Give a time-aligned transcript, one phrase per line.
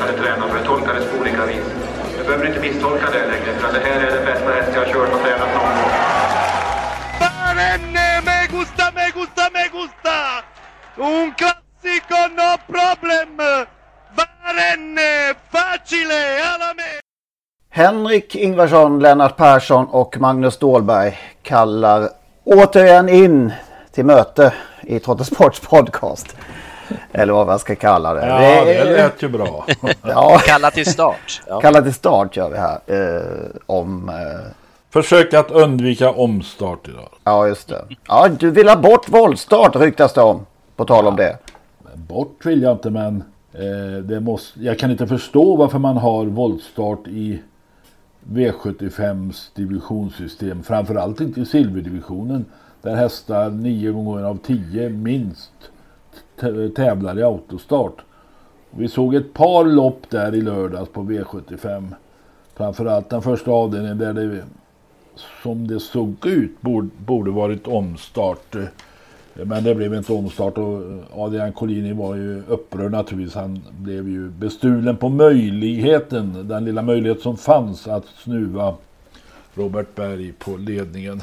[0.00, 1.66] hade tränat för det på olika vis.
[2.18, 4.80] Du behöver inte misstolka det längre för att det här är den bästa häst jag
[4.84, 5.90] har kört och tränat någon gång.
[8.24, 10.16] Me gusta, me gusta, me gusta!
[10.96, 13.36] Un classico, no problem!
[14.16, 17.00] Barenne, facile, alla me!
[17.70, 22.08] Henrik Ingvarsson, Lennart Persson och Magnus Stålberg kallar
[22.44, 23.52] återigen in
[23.92, 26.36] till möte i Trottosports podcast.
[27.12, 28.26] Eller vad man ska kalla det.
[28.26, 29.66] Ja, det lät ju bra.
[30.02, 31.42] ja, Kalla till start.
[31.46, 31.60] Ja.
[31.60, 32.78] kalla till start gör vi här.
[32.86, 34.08] Eh, om...
[34.08, 34.50] Eh,
[34.90, 37.08] Försök att undvika omstart idag.
[37.24, 37.84] ja, just det.
[38.08, 40.46] Ja, du vill ha bort våldstart ryktas det om.
[40.76, 41.38] På tal om det.
[41.94, 46.24] Bort vill jag inte men eh, det måste, jag kan inte förstå varför man har
[46.24, 47.42] voltstart i
[48.32, 50.62] V75s divisionssystem.
[50.62, 52.44] Framförallt inte i silverdivisionen.
[52.82, 55.50] Där hästar nio gånger av tio minst
[56.74, 57.96] tävlar i autostart.
[58.70, 61.88] Vi såg ett par lopp där i lördags på V75.
[62.54, 64.42] Framförallt den första avdelningen där det
[65.42, 68.56] som det såg ut borde, borde varit omstart.
[69.34, 70.82] Men det blev inte omstart och
[71.16, 73.34] Adrian Collini var ju upprörd naturligtvis.
[73.34, 78.74] Han blev ju bestulen på möjligheten, den lilla möjlighet som fanns att snuva
[79.54, 81.22] Robert Berg på ledningen.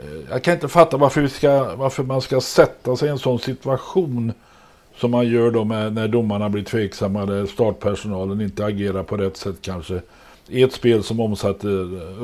[0.00, 3.38] Eh, Jag kan inte fatta varför, ska, varför man ska sätta sig i en sån
[3.38, 4.32] situation
[4.96, 9.36] som man gör då med, när domarna blir tveksamma eller startpersonalen inte agerar på rätt
[9.36, 10.00] sätt kanske.
[10.48, 11.68] I ett spel som omsätter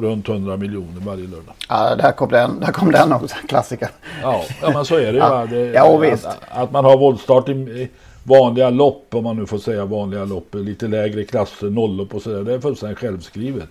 [0.01, 1.55] runt 100 miljoner varje lördag.
[1.69, 3.37] Ja, där kom den, där kom den också.
[3.49, 3.89] Klassiker.
[4.23, 5.17] Ja, ja men så är det ju.
[5.19, 5.47] Ja.
[5.51, 6.27] Det, Ja, visst.
[6.27, 7.89] Att, att man har våldstart i, i
[8.25, 12.43] vanliga lopp, om man nu får säga vanliga lopp, lite lägre klasser, nolllopp och sådär.
[12.43, 13.69] Det är fullständigt självskrivet.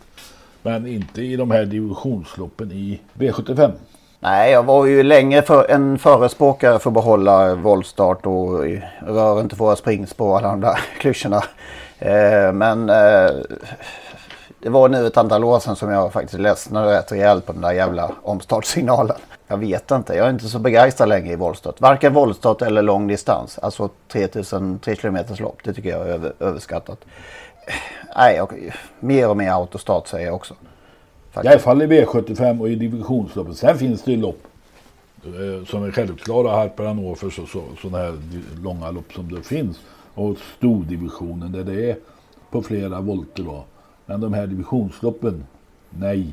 [0.62, 3.72] Men inte i de här divisionsloppen i V75.
[4.22, 8.66] Nej, jag var ju länge för en förespråkare för att behålla våldstart och
[9.00, 11.44] rör inte våra springspår och alla de där klyschorna.
[12.00, 13.31] Eh, men eh,
[14.59, 17.62] det var nu ett antal år sedan som jag faktiskt ledsnade rätt rejält på den
[17.62, 19.18] där jävla omstartssignalen.
[19.47, 21.81] Jag vet inte, jag är inte så begeistrad längre i våldstart.
[21.81, 23.59] Varken våldstart eller lång distans.
[23.59, 27.00] Alltså 3000 3 km lopp, det tycker jag är över, överskattat.
[27.68, 27.74] Eh,
[28.16, 28.53] nej, och,
[29.00, 30.53] mer och mer autostart säger jag också.
[31.35, 33.56] I alla fall i V75 och i divisionsloppen.
[33.56, 34.44] Sen finns det ju lopp
[35.25, 36.51] eh, som är självklara.
[36.51, 37.45] Harper Hannover och så,
[37.81, 38.17] sådana här
[38.63, 39.79] långa lopp som det finns.
[40.13, 41.97] Och stordivisionen där det är
[42.51, 43.63] på flera volter då.
[44.06, 45.45] Men de här divisionsloppen,
[45.89, 46.28] nej.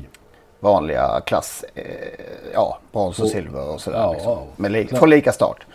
[0.59, 1.83] vanliga klass, eh,
[2.53, 3.97] ja, brons och silver och sådär.
[3.97, 4.31] ja, liksom.
[4.31, 4.45] ja.
[4.55, 5.65] Med li- får lika start.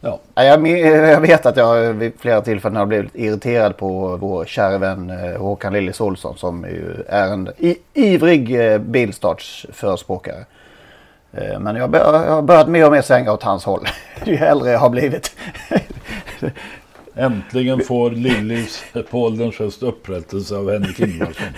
[0.00, 0.20] Ja.
[0.34, 0.66] Ja, Jag,
[1.10, 5.40] jag vet att jag vid flera tillfällen har blivit irriterad på vår kära vän eh,
[5.40, 6.64] Håkan Lillis Olsson som
[7.08, 7.48] är en
[7.94, 10.44] ivrig eh, bilstartsförespråkare.
[11.32, 13.88] Eh, Men jag, bör, jag har börjat mer och mer svänga åt hans håll.
[14.24, 15.36] Ju äldre jag har blivit.
[17.14, 21.44] Äntligen får Lillis på ålderns höst upprättelse av Henrik Ingvarsson.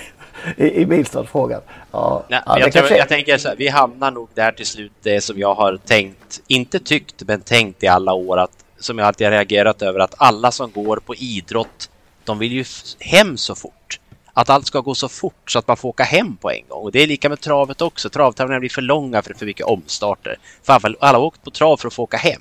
[0.57, 1.61] I, i bilstartsfrågan.
[1.93, 5.21] Ja, Nej, jag, kanske- jag tänker så här, vi hamnar nog där till slut det
[5.21, 9.27] som jag har tänkt, inte tyckt men tänkt i alla år att som jag alltid
[9.27, 11.91] har reagerat över att alla som går på idrott,
[12.25, 12.65] de vill ju
[12.99, 13.99] hem så fort.
[14.35, 16.83] Att allt ska gå så fort så att man får åka hem på en gång.
[16.83, 18.11] Och det är lika med travet också.
[18.11, 20.37] Travtävlingarna blir för långa för för mycket omstarter.
[20.63, 22.41] För alla, har åkt på trav för att få åka hem.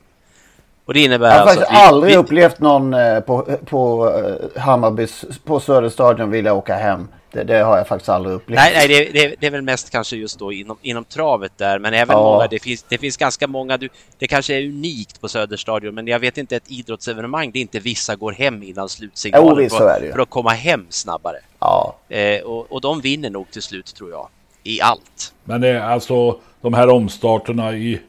[0.85, 4.09] Och det innebär Jag har alltså faktiskt vi- aldrig vi, upplevt någon eh, på, på
[4.55, 7.07] eh, Hammarbys, på Söderstadion vilja åka hem.
[7.31, 8.59] Det, det har jag faktiskt aldrig upplevt.
[8.59, 11.79] Nej, nej det, det, det är väl mest kanske just då inom, inom travet där,
[11.79, 12.23] men även Ja.
[12.23, 16.07] många, det finns, det finns ganska många, du, det kanske är unikt på Söderstadion, men
[16.07, 19.61] jag vet inte ett idrottsevenemang, det är inte vissa går hem innan slutsignalen Jo,
[20.01, 20.11] ju.
[20.11, 21.37] för att komma hem snabbare.
[21.59, 24.27] Ja, Eh, och, och de vinner nog till slut tror jag,
[24.63, 25.33] i allt.
[25.43, 28.01] Men det är alltså de här omstarterna i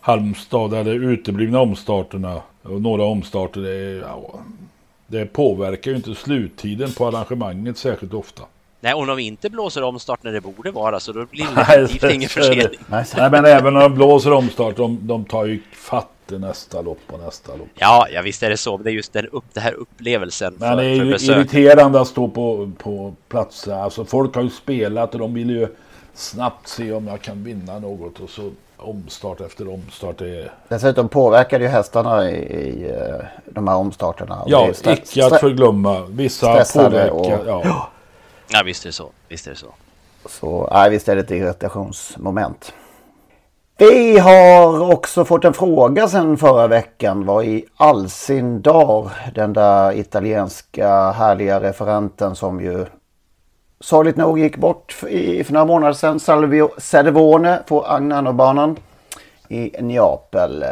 [0.00, 4.40] Halmstad, eller uteblivna omstarterna och några omstarter, det är, ja,
[5.06, 8.42] det påverkar ju inte sluttiden på arrangemanget särskilt ofta.
[8.86, 12.14] Nej, om de inte blåser omstart när det borde vara så då blir det definitivt
[12.14, 12.78] ingen försening.
[12.86, 16.98] Nej, men även när de blåser omstart, de, de tar ju fatt i nästa lopp
[17.06, 17.68] och nästa lopp.
[17.74, 18.76] Ja, ja visst är det så.
[18.76, 22.08] Det är just den upp, det här upplevelsen Men för, det är ju irriterande att
[22.08, 23.72] stå på, på platser.
[23.74, 25.68] Alltså folk har ju spelat och de vill ju
[26.14, 30.18] snabbt se om jag kan vinna något och så omstart efter omstart.
[30.18, 30.52] Det är...
[30.68, 34.44] Dessutom påverkar ju hästarna i, i eh, de här omstarterna.
[34.46, 36.06] Ja, icke att förglömma.
[36.08, 37.10] Vissa påverkar.
[37.10, 37.90] och- Ja.
[38.48, 39.10] Ja, visst är det så.
[39.28, 39.74] Visst är det så.
[40.28, 42.72] Så nej, visst är det ett irritationsmoment.
[43.78, 47.26] Vi har också fått en fråga sedan förra veckan.
[47.26, 52.86] Vad i all sin dar den där italienska härliga referenten som ju
[53.80, 56.20] sorgligt nog gick bort för några månader sedan.
[56.20, 58.76] Salvio Sedevone på Agnanobanan
[59.48, 60.62] i Neapel.
[60.62, 60.68] Eh,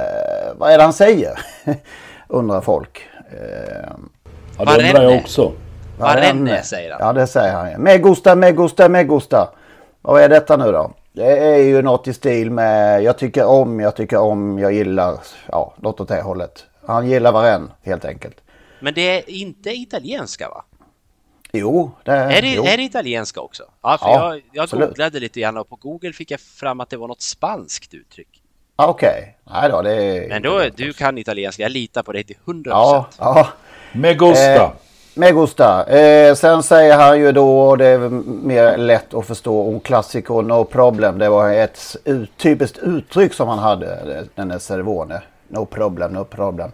[0.57, 1.39] vad är det han säger?
[2.29, 3.09] Undrar folk.
[3.31, 3.91] Eh,
[4.59, 5.53] Ja, det undrar jag också.
[5.99, 7.01] Varenne, säger han.
[7.07, 7.83] Ja, det säger han.
[7.83, 9.51] Me gusta, me gusta, me gusta.
[10.03, 10.93] Vad är detta nu då?
[11.13, 15.19] Det är ju något i stil med jag tycker om, jag tycker om, jag gillar.
[15.49, 16.65] Ja, något åt det hållet.
[16.87, 18.37] Han gillar Varenne helt enkelt.
[18.81, 20.65] Men det är inte italienska va?
[21.53, 22.65] Jo, det Är det, jo.
[22.65, 23.63] är det italienska också?
[23.83, 24.89] Ja, för Ja, jag, jag absolut.
[24.89, 28.29] googlade lite grann och på Google fick jag fram att det var något spanskt uttryck.
[28.77, 30.29] Ah, Okej, nej då det är...
[30.29, 32.63] Men då, du kan italienska, jag litar på dig till 100%.
[32.67, 33.49] Ja, ja.
[33.93, 34.55] Me gusta.
[34.65, 34.71] Eh,
[35.15, 35.85] me gusta.
[35.85, 40.43] Eh, sen säger han ju då, och det är mer lätt att förstå, om klassiker
[40.43, 41.19] no problem.
[41.19, 45.23] Det var ett ut, typiskt uttryck som han hade, den där Cervone.
[45.49, 46.71] No problem, no problem.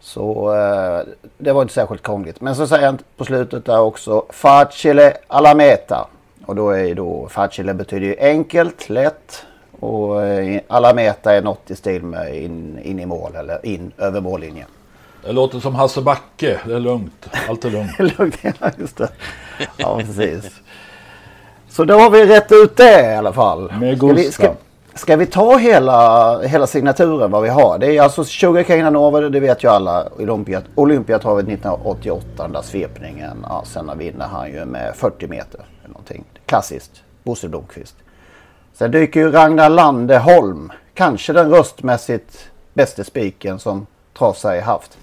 [0.00, 1.00] Så eh,
[1.38, 2.40] det var inte särskilt krångligt.
[2.40, 6.08] Men så säger han på slutet där också facile alla meta.
[6.46, 9.44] Och då är ju då facile betyder ju enkelt, lätt.
[9.80, 13.92] Och eh, alla meta är något i stil med in, in i mål eller in
[13.98, 14.68] över mållinjen.
[15.24, 16.60] Det låter som Hasse Backe.
[16.66, 17.28] Det är lugnt.
[17.48, 17.98] Allt är lugnt.
[18.18, 19.08] Lugnt, ja, just det.
[19.76, 20.60] Ja, precis.
[21.68, 23.72] Så då har vi rätt ut det i alla fall.
[23.80, 24.54] Med Ska vi, ska,
[24.94, 27.78] ska vi ta hela, hela signaturen vad vi har?
[27.78, 30.08] Det är alltså Sugarcane Hanover, det vet ju alla.
[30.18, 33.46] Olympiat, Olympiatravet 1988, den där svepningen.
[33.48, 35.60] Ja, sen vinner han ju med 40 meter.
[35.80, 36.24] Eller någonting.
[36.46, 37.02] Klassiskt.
[37.22, 37.96] Bosse Blomqvist.
[38.74, 40.72] Sen dyker ju Ragnar Landeholm.
[40.94, 43.86] Kanske den röstmässigt bästa spiken som
[44.18, 44.98] Trasa haft.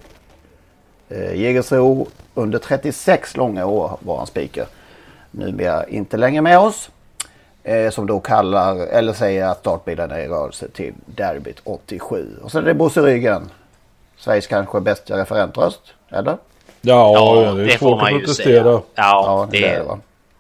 [1.09, 4.65] Eh, Jägersro under 36 långa år var han speaker.
[5.31, 6.89] Numera inte längre med oss.
[7.63, 12.27] Eh, som då kallar, eller säger att startbilen är i rörelse till derbyt 87.
[12.44, 13.50] Och sen är det Bosse Ryggen.
[14.17, 16.38] Sveriges kanske bästa referentröst, eller?
[16.81, 18.63] Ja, Ja, det det får man ju säga.
[18.63, 19.97] Ja, Ja, det det, är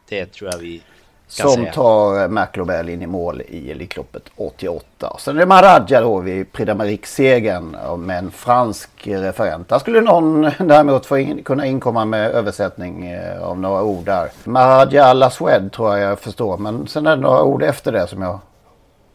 [0.09, 0.81] det, tror jag vi
[1.31, 1.73] Som säga.
[1.73, 5.15] tar McLobel in i mål i Elitloppet 88.
[5.19, 9.69] Sen är det Maradja då vid Prix d'Amérique-segern med en fransk referent.
[9.69, 14.29] Där skulle någon däremot få in, kunna inkomma med översättning eh, av några ord där.
[14.43, 16.57] Maradja la Suède tror jag jag förstår.
[16.57, 18.39] Men sen är det några ord efter det som jag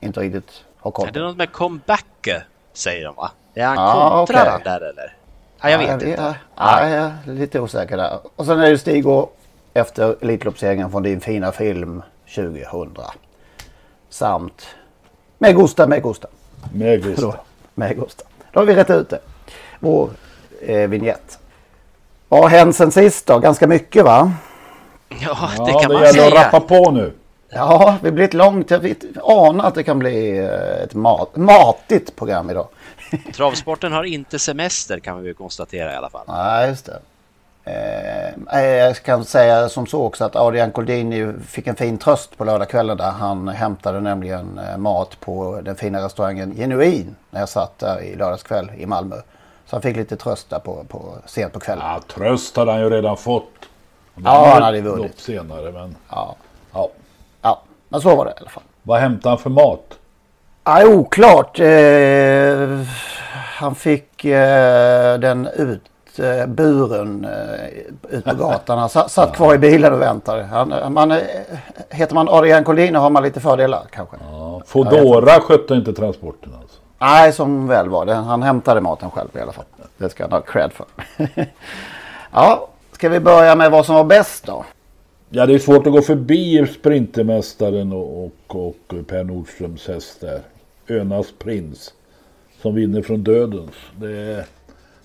[0.00, 0.50] inte riktigt
[0.81, 1.26] har koll Är det på.
[1.26, 2.28] något med comeback,
[2.72, 3.31] säger de va?
[3.55, 5.16] Är han Ja, kontrar han där eller?
[5.61, 6.08] Ja, jag vet Ja, inte.
[6.22, 8.19] Ja, ja, jag är lite osäker där.
[8.37, 9.37] Och sen är det Stig och
[9.75, 12.03] efter Elitloppssegern från din fina film
[12.35, 12.97] 2000.
[14.09, 14.67] Samt
[15.38, 16.29] med Gusta, med Gusta.
[16.73, 17.23] Med gusta.
[17.23, 17.35] Då,
[17.75, 18.25] med Gusta.
[18.53, 19.21] Då har vi rätt ut det.
[19.81, 20.11] Vår
[20.62, 21.38] eh, vignett.
[22.29, 23.38] Vad har hänt sen sist då?
[23.38, 24.32] Ganska mycket va?
[25.09, 26.45] Ja, Ja, det kan det man gäller att säga.
[26.45, 27.12] rappa på nu.
[27.49, 28.71] Ja, vi blir ett långt.
[28.71, 32.69] Jag anar att det kan bli eh, ett mat, matigt program idag.
[33.35, 36.25] Travsporten har inte semester kan vi konstatera i alla fall.
[36.28, 36.99] Nej, just det.
[37.64, 42.44] Eh, jag kan säga som så också att Adrian Coldini fick en fin tröst på
[42.44, 47.78] lördagskvällen där han hämtade nämligen eh, mat på den fina restaurangen Genuin när jag satt
[47.78, 49.16] där i lördagskväll i Malmö.
[49.66, 51.85] Så han fick lite tröst där på, på sent på kvällen.
[51.87, 53.50] Ja, tröst hade han ju redan fått.
[54.25, 55.21] Ja, han hade vunnit.
[55.21, 56.37] Senare, men Ja.
[56.73, 56.88] ja.
[57.42, 58.62] ja, men så var det i alla fall.
[58.83, 59.99] Vad hämtade han för mat?
[60.64, 61.61] Ja, oklart.
[61.61, 62.87] Eh,
[63.59, 65.83] han fick eh, den ut
[66.18, 68.78] eh, buren eh, ut på gatan.
[68.78, 70.42] Han satt, satt kvar i bilen och väntade.
[70.42, 71.18] Han, man, eh,
[71.90, 74.16] heter man Adrian Collina har man lite fördelar kanske.
[74.30, 76.80] Ja, Fodora skötte inte transporten alltså.
[76.99, 78.14] Nej, som väl var det.
[78.14, 79.64] Han hämtade maten själv i alla fall.
[79.97, 80.87] Det ska han ha cred för.
[82.33, 84.64] ja, ska vi börja med vad som var bäst då?
[85.30, 90.40] Ja, det är svårt att gå förbi Sprintermästaren och, och, och Per Nordströms häst där.
[90.88, 91.92] Önas prins.
[92.62, 93.75] Som vinner från dödens.
[93.97, 94.44] Det,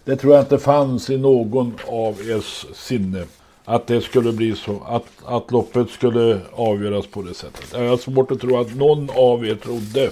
[0.10, 3.24] det tror jag inte fanns i någon av ers sinne.
[3.66, 4.82] Att det skulle bli så.
[4.88, 7.74] Att, att loppet skulle avgöras på det sättet.
[7.74, 10.10] Jag har svårt att tro att någon av er trodde.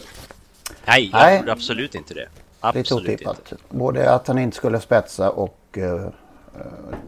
[0.88, 1.40] Nej, jag Nej.
[1.40, 2.28] tror absolut inte det.
[2.60, 3.14] Absolut inte.
[3.14, 3.54] otippat.
[3.70, 6.08] Både att han inte skulle spetsa och uh,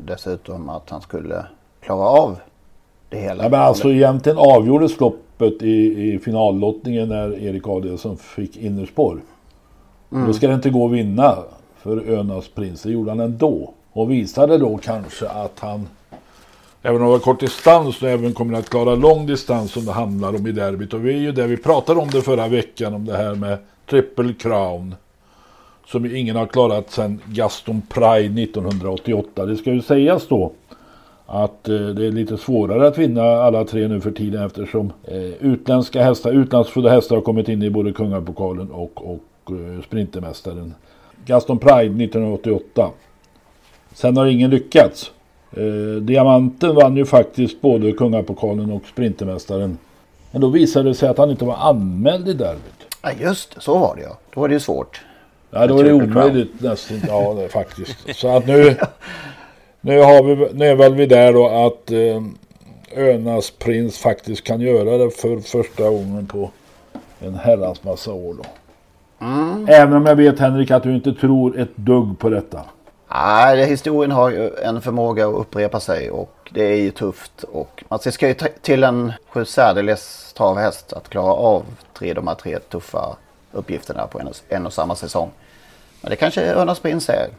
[0.06, 1.46] dessutom att han skulle
[1.82, 2.38] klara av
[3.10, 3.44] det hela.
[3.44, 9.22] Ja, men alltså egentligen avgjordes loppet i, i finallottningen när Erik Adielsson fick innerspår.
[10.12, 10.28] Mm.
[10.28, 11.38] Då ska det inte gå att vinna
[11.82, 12.82] för Önas prins.
[12.82, 13.74] Det gjorde han ändå.
[13.92, 15.88] Och visade då kanske att han,
[16.82, 20.36] även om det var kort distans, även kommer att klara lång distans som det handlar
[20.36, 20.94] om i derbyt.
[20.94, 23.58] Och vi är ju där vi pratade om det förra veckan, om det här med
[23.90, 24.96] Triple Crown.
[25.88, 29.46] Som ingen har klarat sedan Gaston Pride 1988.
[29.46, 30.52] Det ska ju sägas då
[31.26, 35.24] att eh, det är lite svårare att vinna alla tre nu för tiden eftersom eh,
[35.24, 40.74] utländska hästar, utlandsfödda hästar har kommit in i både kungapokalen och, och eh, sprintermästaren.
[41.26, 42.92] Gaston Pride 1988.
[43.94, 45.12] Sen har ingen lyckats.
[45.58, 49.78] Eh, Diamanten vann ju faktiskt både kungapokalen och sprintermästaren.
[50.32, 52.98] Men då visade det sig att han inte var anmäld i derbyt.
[53.02, 54.18] Ja just det, så var det ja.
[54.34, 55.02] Då var det ju svårt.
[55.52, 57.02] Ja då var det omöjligt nästan.
[57.08, 57.98] Ja det faktiskt.
[58.16, 58.76] Så att nu,
[59.82, 62.24] nu, har vi, nu är väl vi där då att eh,
[62.96, 66.52] Önas prins faktiskt kan göra det för första gången på
[67.20, 68.44] en herrans massa år då.
[69.22, 69.66] Mm.
[69.70, 72.62] Även om jag vet Henrik att du inte tror ett dugg på detta.
[73.12, 77.44] Nej, historien har ju en förmåga att upprepa sig och det är ju tufft.
[77.44, 82.36] Och man ska ju till en sju särdeles travhäst att klara av tre, de här
[82.36, 83.16] tre tuffa
[83.52, 85.32] uppgifterna på en och, en och samma säsong.
[86.02, 87.30] Men det kanske Örnas Prins är.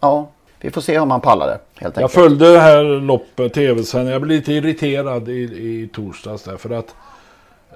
[0.00, 0.28] Ja,
[0.60, 1.58] vi får se om han pallar det.
[1.80, 4.12] Helt jag följde det här loppet, tv-sändningen.
[4.12, 6.94] Jag blev lite irriterad i, i torsdags därför att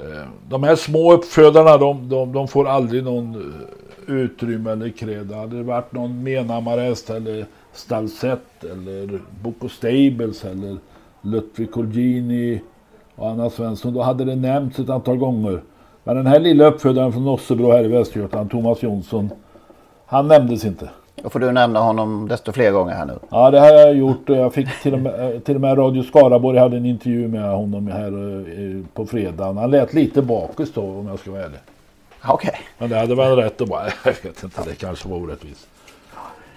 [0.01, 5.33] Eh, de här små uppfödarna de, de, de får aldrig någon eh, utrymme eller cred.
[5.33, 10.77] Hade det varit någon Menhammar-häst eller Stalsett eller Boko Stables eller
[11.21, 12.61] Ludvig Colgjini
[13.15, 13.95] och Anna Svensson.
[13.95, 15.63] Då hade det nämnts ett antal gånger.
[16.05, 19.31] Men den här lilla uppfödaren från Nossebro här i Västergötland, Thomas Jonsson,
[20.07, 20.91] han nämndes inte.
[21.23, 23.19] Då får du nämna honom desto fler gånger här nu.
[23.29, 24.29] Ja det har jag gjort.
[24.29, 27.87] Jag fick till och med, till och med Radio Skaraborg hade en intervju med honom
[27.89, 29.57] här eh, på fredagen.
[29.57, 31.59] Han lät lite bakis då om jag ska vara ärlig.
[32.25, 32.49] Okej.
[32.49, 32.61] Okay.
[32.79, 35.69] Men det hade väl rätt att bara, jag vet inte, det kanske var orättvist.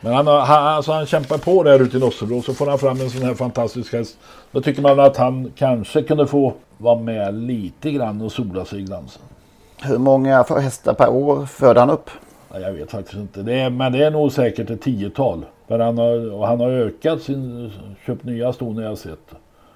[0.01, 3.01] Men han, han, alltså han kämpar på där ute i Nossebro så får han fram
[3.01, 4.17] en sån här fantastisk häst.
[4.51, 8.79] Då tycker man att han kanske kunde få vara med lite grann och sola sig
[8.79, 9.21] i glansen.
[9.81, 12.09] Hur många hästar per år föder han upp?
[12.53, 13.41] Ja, jag vet faktiskt inte.
[13.41, 15.45] Det är, men det är nog säkert ett tiotal.
[15.67, 17.71] För han har, och han har ökat sin,
[18.05, 19.35] köpt nya ston jag har sett.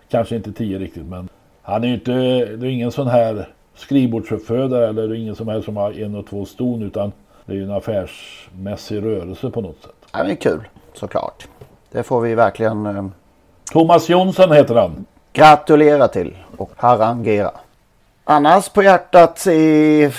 [0.10, 1.30] Kanske inte tio riktigt men
[1.62, 2.12] han är ju inte,
[2.46, 6.16] det är ingen sån här skrivbordsuppfödare eller det är ingen som är som har en
[6.16, 7.12] och två ston utan
[7.46, 9.96] det är ju en affärsmässig rörelse på något sätt.
[10.12, 10.60] Ja, det är kul
[10.94, 11.48] såklart.
[11.92, 12.86] Det får vi verkligen...
[12.86, 13.06] Eh...
[13.72, 15.06] Thomas Jonsson heter han.
[15.34, 17.52] Gratulera till och harangera.
[18.24, 20.12] Annars på hjärtat i,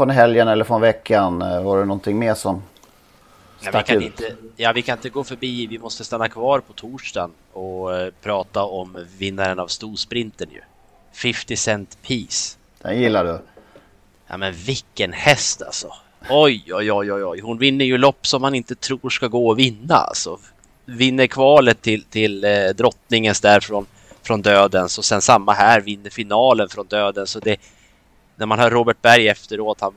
[0.00, 2.62] från helgen eller från veckan eh, var det någonting mer som
[3.60, 5.66] ja, vi kan inte, ja, vi kan inte gå förbi.
[5.66, 10.60] Vi måste stanna kvar på torsdagen och uh, prata om vinnaren av storsprinten ju.
[11.12, 12.58] 50 cent piece.
[12.82, 13.40] Den gillar du.
[14.26, 15.92] Ja men vilken häst alltså.
[16.30, 17.40] Oj, oj, oj, oj, oj.
[17.40, 20.38] Hon vinner ju lopp som man inte tror ska gå att vinna alltså.
[20.84, 23.86] Vinner kvalet till, till eh, drottningens där från,
[24.22, 27.26] från dödens och sen samma här vinner finalen från döden.
[27.26, 27.56] Så det,
[28.40, 29.94] när man hör Robert Berg efteråt, han,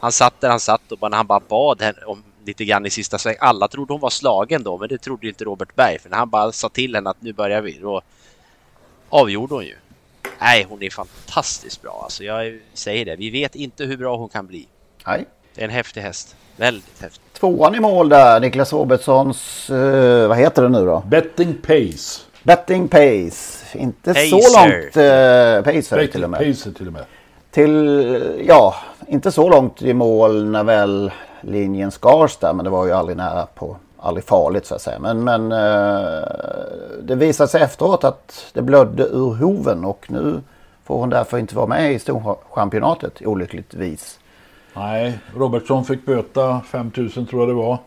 [0.00, 2.90] han satt där han satt och bara, han bara bad henne om lite grann i
[2.90, 3.36] sista sväng.
[3.40, 5.98] Alla trodde hon var slagen då, men det trodde inte Robert Berg.
[5.98, 8.02] För när han bara sa till henne att nu börjar vi, då
[9.08, 9.76] avgjorde hon ju.
[10.40, 12.00] Nej, hon är fantastiskt bra.
[12.04, 13.16] Alltså jag säger det.
[13.16, 14.68] Vi vet inte hur bra hon kan bli.
[15.06, 15.24] Nej.
[15.54, 16.36] Det är en häftig häst.
[16.56, 17.22] Väldigt häftig.
[17.32, 18.40] Tvåan i mål där.
[18.40, 21.02] Niklas Robertsons, uh, vad heter det nu då?
[21.06, 22.20] Betting Pace.
[22.42, 23.78] Betting Pace.
[23.78, 24.40] Inte Pacer.
[24.40, 24.96] så långt.
[24.96, 26.40] Uh, pacer Betting till och med.
[26.40, 27.04] Pacer till och med.
[27.54, 28.74] Till, ja,
[29.08, 32.52] inte så långt i mål när väl linjen skars där.
[32.52, 34.98] Men det var ju aldrig nära på aldrig farligt så att säga.
[34.98, 36.22] Men, men eh,
[37.02, 40.40] det visade sig efteråt att det blödde ur hoven och nu
[40.84, 44.18] får hon därför inte vara med i Storchampionatet olyckligtvis.
[44.76, 47.78] Nej, Robertsson fick böta 5000 tror jag det var.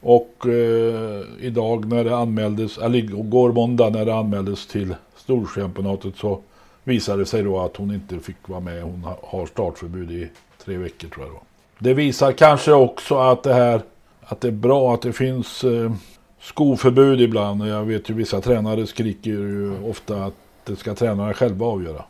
[0.00, 6.40] Och eh, idag när det anmäldes, eller igår måndag när det anmäldes till Storchampionatet så
[6.84, 8.82] visade sig då att hon inte fick vara med.
[8.82, 10.30] Hon har startförbud i
[10.64, 11.40] tre veckor tror jag då.
[11.78, 13.80] Det visar kanske också att det här
[14.26, 15.92] att det är bra att det finns eh,
[16.40, 17.68] skoförbud ibland.
[17.68, 22.04] Jag vet ju vissa tränare skriker ju ofta att det ska tränarna själva avgöra.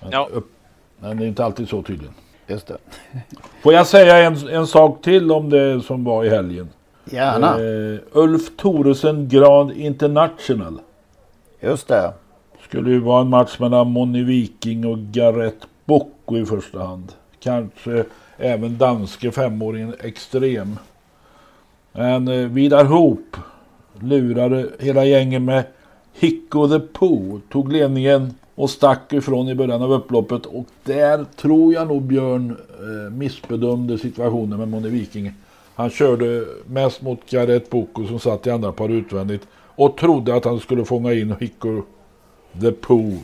[0.00, 0.28] Men, ja.
[0.32, 0.50] upp,
[0.98, 2.14] men det är inte alltid så tydligen.
[2.46, 2.76] Just det.
[3.62, 6.68] Får jag säga en, en sak till om det som var i helgen?
[7.04, 7.48] Gärna.
[7.48, 10.80] Eh, Ulf Thoresen Grand International.
[11.60, 12.12] Just det.
[12.72, 17.12] Skulle ju vara en match mellan Moni Viking och Gareth Bocco i första hand.
[17.40, 18.04] Kanske
[18.36, 20.78] även danske femåringen Extrem.
[21.92, 23.36] Men eh, Vidar Hoop
[24.00, 25.64] lurade hela gänget med
[26.12, 27.40] Hicko the Pooh.
[27.50, 30.46] Tog ledningen och stack ifrån i början av upploppet.
[30.46, 35.32] Och där tror jag nog Björn eh, missbedömde situationen med Moni Viking.
[35.74, 39.46] Han körde mest mot Gareth Boko som satt i andra par utvändigt.
[39.54, 41.82] Och trodde att han skulle fånga in Hicko
[42.60, 43.14] the Pooh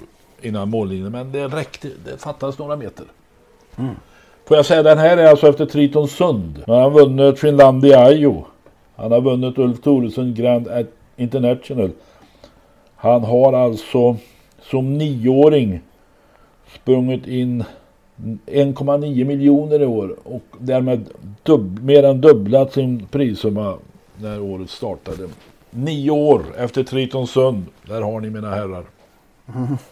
[0.40, 1.12] innan mållinjen.
[1.12, 3.06] Men det räckte, det fattades några meter.
[3.76, 3.94] Mm.
[4.44, 6.62] Får jag säga den här är alltså efter Triton Sund.
[6.66, 8.44] Han har vunnit Finlandia Ajo.
[8.96, 10.68] Han har vunnit Ulf Thoresen Grand
[11.16, 11.90] International.
[12.96, 14.16] Han har alltså
[14.62, 15.80] som nioåring
[16.74, 17.64] sprungit in
[18.46, 21.04] 1,9 miljoner i år och därmed
[21.42, 23.74] dubb, mer än dubblat sin prissumma
[24.16, 25.28] när året startade.
[25.70, 27.64] Nio år efter Triton Sund.
[27.86, 28.84] Där har ni mina herrar.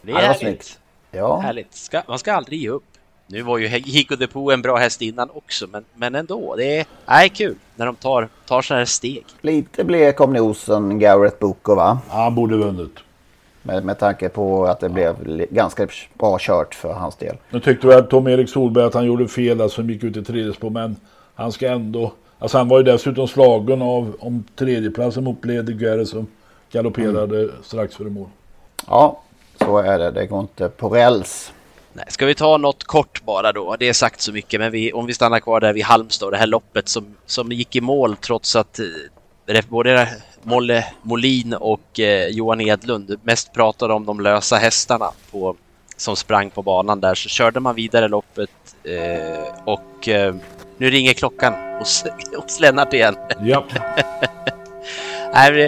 [0.02, 0.78] Det är härligt.
[1.10, 1.38] Ja.
[1.38, 1.74] härligt.
[1.74, 2.84] Ska, man ska aldrig ge upp.
[3.26, 6.54] Nu var ju Hiko Depot en bra häst innan också, men, men ändå.
[6.56, 9.24] Det är, är kul när de tar, tar sådana här steg.
[9.40, 11.98] Lite blek om nosen Garrett Booker va?
[12.10, 12.98] Ja, han borde vunnit.
[13.62, 15.16] Med, med tanke på att det blev
[15.50, 17.36] ganska bra kört för hans del.
[17.50, 20.70] Nu tyckte väl Tom-Erik Solberg att han gjorde fel, alltså gick ut i tredje spår,
[20.70, 20.96] men
[21.34, 22.12] han ska ändå...
[22.38, 26.26] Alltså han var ju dessutom slagen av om tredjeplatsen mot Leder som
[26.72, 27.50] galopperade mm.
[27.62, 28.28] strax före mål.
[28.86, 29.20] Ja,
[29.58, 30.10] så är det.
[30.10, 31.52] Det går inte på räls.
[31.92, 33.76] Nej, ska vi ta något kort bara då?
[33.78, 36.36] Det är sagt så mycket, men vi, om vi stannar kvar där vid Halmstad, det
[36.36, 38.78] här loppet som, som gick i mål trots att
[39.48, 40.08] eh, både
[40.42, 45.56] Molle Molin och eh, Johan Edlund mest pratade om de lösa hästarna på,
[45.96, 48.50] som sprang på banan där, så körde man vidare loppet
[48.84, 50.34] eh, och eh,
[50.76, 52.04] nu ringer klockan hos,
[52.42, 53.16] hos Lennart igen.
[53.40, 53.64] Ja.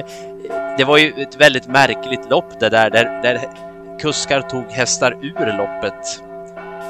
[0.79, 3.68] det var ju ett väldigt märkligt lopp det där, där, där
[3.99, 6.23] kuskar tog hästar ur loppet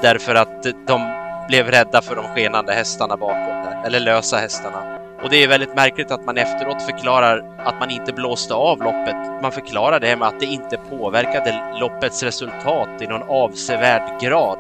[0.03, 1.01] därför att de
[1.49, 4.99] blev rädda för de skenande hästarna bakom där, eller lösa hästarna.
[5.23, 9.43] Och det är väldigt märkligt att man efteråt förklarar att man inte blåste av loppet.
[9.43, 14.59] Man förklarar det med att det inte påverkade loppets resultat i någon avsevärd grad.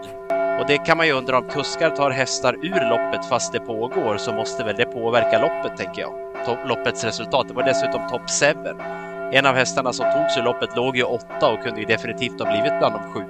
[0.60, 4.16] Och det kan man ju undra om kuskar tar hästar ur loppet fast det pågår
[4.16, 6.12] så måste väl det påverka loppet tänker jag.
[6.68, 7.48] Loppets resultat.
[7.48, 9.17] Det var dessutom top 7.
[9.32, 12.50] En av hästarna som togs ur loppet låg ju åtta och kunde ju definitivt ha
[12.50, 13.20] blivit bland de sju.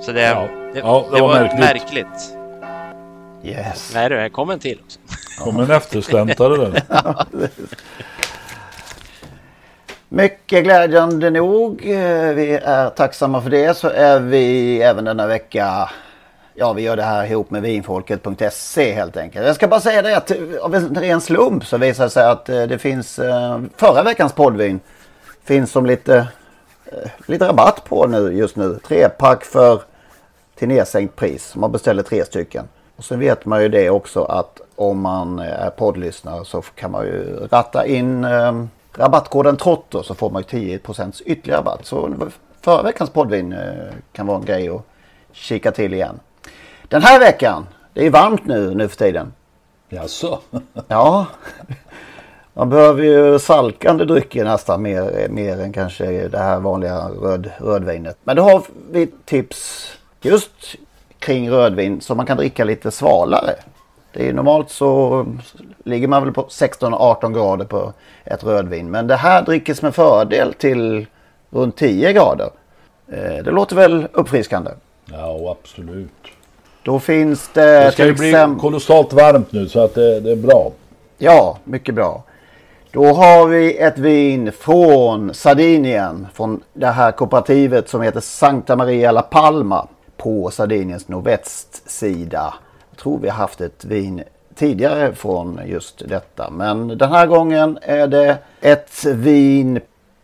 [0.00, 0.48] Så det, ja.
[0.72, 1.60] det, ja, det, det var, var märkligt.
[1.60, 2.36] märkligt.
[3.44, 3.90] Yes.
[3.94, 4.98] Nej du, kom en till också.
[5.44, 6.82] Kom en eftersläntrare där.
[10.08, 15.90] Mycket glädjande nog, eh, vi är tacksamma för det, så är vi även denna vecka
[16.54, 19.46] Ja, vi gör det här ihop med vinfolket.se helt enkelt.
[19.46, 22.48] Jag ska bara säga det att av en ren slump så visar det sig att
[22.48, 24.80] eh, det finns eh, förra veckans poddvin
[25.44, 26.28] finns som lite,
[27.26, 28.78] lite rabatt på nu just nu.
[28.88, 29.82] Trepack för
[30.54, 31.56] till nedsänkt pris.
[31.56, 32.68] Man beställer tre stycken.
[32.96, 37.04] Och sen vet man ju det också att om man är poddlyssnare så kan man
[37.04, 38.64] ju ratta in eh,
[38.96, 40.80] rabattkoden TROTTO så får man ju 10
[41.24, 41.86] ytterligare rabatt.
[41.86, 42.16] Så
[42.60, 44.82] förra veckans poddvin eh, kan vara en grej att
[45.32, 46.20] kika till igen.
[46.88, 49.32] Den här veckan, det är varmt nu nu för tiden.
[49.88, 50.38] Jaså?
[50.88, 51.26] ja.
[52.54, 58.16] Man behöver ju salkande drycker nästan mer, mer än kanske det här vanliga röd, rödvinet.
[58.24, 60.50] Men då har vi tips just
[61.18, 63.54] kring rödvin som man kan dricka lite svalare.
[64.12, 65.26] Det är normalt så
[65.84, 67.92] ligger man väl på 16-18 grader på
[68.24, 68.90] ett rödvin.
[68.90, 71.06] Men det här drickes med fördel till
[71.50, 72.50] runt 10 grader.
[73.08, 74.70] Eh, det låter väl uppfriskande?
[75.04, 76.10] Ja, absolut.
[76.82, 77.84] Då finns det...
[77.84, 80.72] Det ska ju bli kolossalt varmt nu så att det, det är bra.
[81.18, 82.22] Ja, mycket bra.
[82.92, 86.26] Då har vi ett vin från Sardinien.
[86.34, 92.54] Från det här kooperativet som heter Santa Maria La Palma på Sardiniens nordvästsida.
[92.90, 94.22] Jag tror vi har haft ett vin
[94.54, 96.50] tidigare från just detta.
[96.50, 99.80] Men den här gången är det ett vin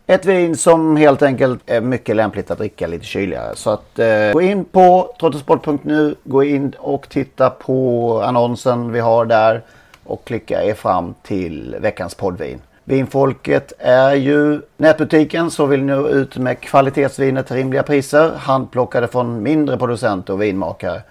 [0.07, 3.55] ett vin som helt enkelt är mycket lämpligt att dricka lite kyligare.
[3.55, 9.25] Så att eh, gå in på trottosport.nu, gå in och titta på annonsen vi har
[9.25, 9.61] där
[10.09, 12.61] och klicka er fram till veckans poddvin.
[12.83, 18.31] Vinfolket är ju nätbutiken så vill nå ut med kvalitetsviner till rimliga priser.
[18.35, 21.01] Handplockade från mindre producenter och vinmakare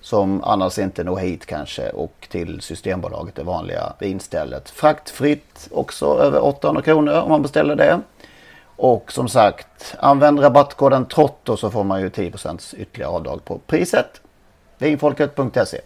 [0.00, 4.70] som annars inte når hit kanske och till Systembolaget, det vanliga vinstället.
[4.70, 8.00] Fraktfritt också över 800 kronor om man beställer det.
[8.76, 14.20] Och som sagt, använd rabattkoden TROTTO så får man ju 10% ytterligare avdrag på priset.
[14.78, 15.80] Vinfolket.se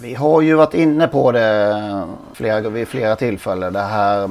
[0.00, 3.72] vi har ju varit inne på det flera, vid flera tillfällen.
[3.72, 4.28] Det här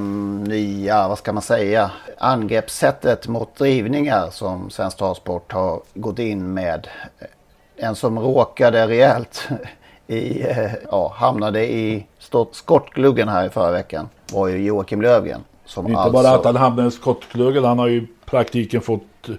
[0.47, 6.87] nya, vad ska man säga, angreppssättet mot drivningar som Svensk Travsport har gått in med.
[7.75, 9.49] En som råkade rejält
[10.07, 10.45] i,
[10.91, 12.05] ja, hamnade i
[12.51, 14.09] skottgluggen här i förra veckan.
[14.31, 15.41] var ju Joakim Lövgren.
[15.65, 19.29] Som Inte alltså, bara att han hamnade i skottgluggen, han har ju i praktiken fått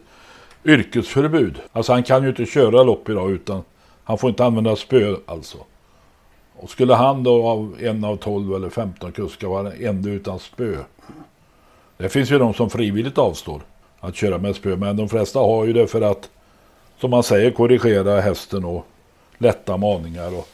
[0.65, 1.61] yrkesförbud.
[1.73, 3.63] Alltså han kan ju inte köra lopp idag utan
[4.05, 5.59] han får inte använda spö alltså.
[6.61, 10.39] Och skulle han då av en av 12 eller 15 kuskar vara den enda utan
[10.39, 10.77] spö.
[11.97, 13.63] Det finns ju de som frivilligt avstår
[14.01, 14.77] att köra med spö.
[14.77, 16.31] Men de flesta har ju det för att,
[17.01, 18.87] som man säger, korrigera hästen och
[19.39, 20.39] lätta maningar.
[20.39, 20.49] Och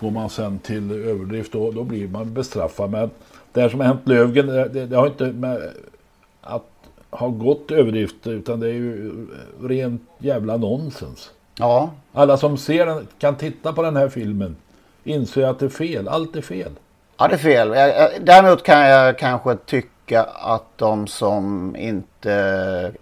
[0.00, 2.90] går man sen till överdrift då, då blir man bestraffad.
[2.90, 3.10] Men
[3.52, 5.70] det här som har hänt Lövgren, det, det har inte med
[6.40, 6.70] att
[7.10, 9.26] ha gått överdrift utan det är ju
[9.62, 11.30] rent jävla nonsens.
[11.58, 11.90] Ja.
[12.12, 14.56] Alla som ser den, kan titta på den här filmen
[15.06, 16.08] inser att det är fel.
[16.08, 16.72] Allt är fel.
[17.16, 17.68] Ja, det är fel.
[18.20, 22.92] Däremot kan jag kanske tycka att de som inte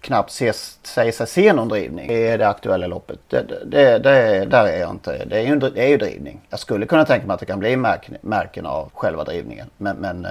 [0.00, 3.18] knappt ses, säger sig se någon drivning i det aktuella loppet.
[3.28, 5.24] Det, det, det, där är jag inte.
[5.24, 6.40] Det är, ju, det är ju drivning.
[6.50, 9.66] Jag skulle kunna tänka mig att det kan bli märken, märken av själva drivningen.
[9.76, 10.22] Men, men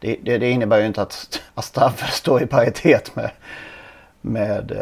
[0.00, 3.30] det, det, det, innebär ju inte att, att straffen står i paritet med,
[4.20, 4.72] med,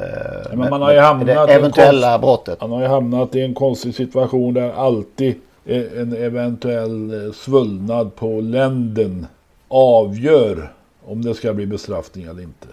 [0.50, 2.61] ja, men man har ju hamnat det eventuella konst, brottet.
[2.61, 9.27] Man har ju hamnat i en konstig situation där alltid en eventuell svullnad på länden
[9.68, 10.73] avgör
[11.05, 12.68] om det ska bli bestraffning eller inte.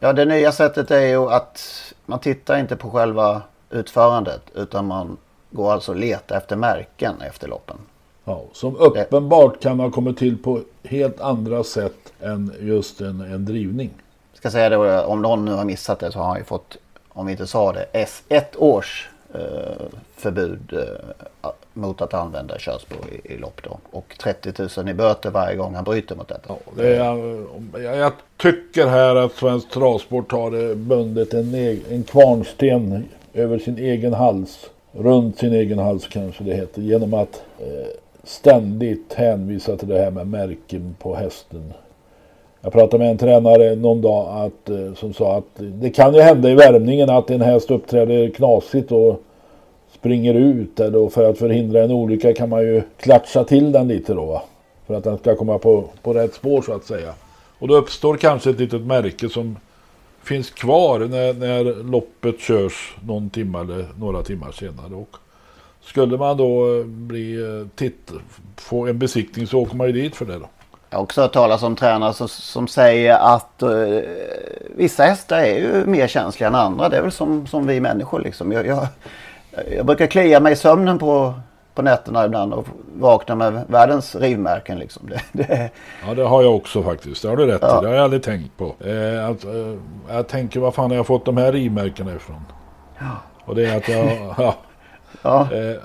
[0.00, 1.68] Ja, det nya sättet är ju att
[2.06, 5.16] man tittar inte på själva utförandet utan man
[5.50, 7.76] går alltså och letar efter märken efter loppen.
[8.24, 13.44] Ja, som uppenbart kan ha kommit till på helt andra sätt än just en, en
[13.44, 13.90] drivning.
[14.34, 16.76] Ska säga det, om någon nu har missat det så har han ju fått,
[17.08, 17.86] om vi inte sa det,
[18.28, 23.78] ett års eh, förbud eh, mot att använda körspår i, i lopp då.
[23.90, 26.48] Och 30 000 i böter varje gång han bryter mot detta.
[26.48, 31.54] Ja, det är, jag tycker här att Svensk Travsport har eh, bundit en,
[31.90, 33.04] en kvarnsten
[33.34, 34.70] över sin egen hals.
[34.92, 36.82] Runt sin egen hals kanske det heter.
[36.82, 37.86] Genom att eh,
[38.24, 41.72] ständigt hänvisa till det här med märken på hästen.
[42.60, 46.20] Jag pratade med en tränare någon dag att, eh, som sa att det kan ju
[46.20, 49.22] hända i värmningen att en häst uppträder knasigt och
[49.94, 50.80] springer ut.
[50.80, 54.24] Eller för att förhindra en olycka kan man ju klatscha till den lite då.
[54.24, 54.42] Va?
[54.86, 57.14] För att den ska komma på, på rätt spår så att säga.
[57.58, 59.56] Och då uppstår kanske ett litet märke som
[60.22, 64.94] finns kvar när, när loppet körs någon timme eller några timmar senare.
[64.94, 65.16] Och
[65.80, 68.12] skulle man då eh, bli eh, titt,
[68.56, 70.48] få en besiktning så åker man ju dit för det då.
[70.90, 74.00] Jag har också hört talas om tränare som, som säger att uh,
[74.76, 76.88] vissa hästar är ju mer känsliga än andra.
[76.88, 78.52] Det är väl som, som vi människor liksom.
[78.52, 78.86] Jag, jag,
[79.76, 81.34] jag brukar klia mig i sömnen på,
[81.74, 84.78] på nätterna ibland och vakna med världens rivmärken.
[84.78, 85.08] Liksom.
[85.08, 85.70] Det, det...
[86.06, 87.22] Ja det har jag också faktiskt.
[87.22, 87.78] Det har du rätt ja.
[87.78, 87.82] i.
[87.82, 88.64] Det har jag aldrig tänkt på.
[88.64, 89.74] Eh, att, eh,
[90.08, 92.44] jag tänker vad fan har jag fått de här rivmärkena ifrån?
[92.98, 93.04] Ja.
[93.44, 94.34] Och det är att jag...
[94.38, 94.54] ja.
[95.22, 95.48] ja.
[95.52, 95.76] Eh,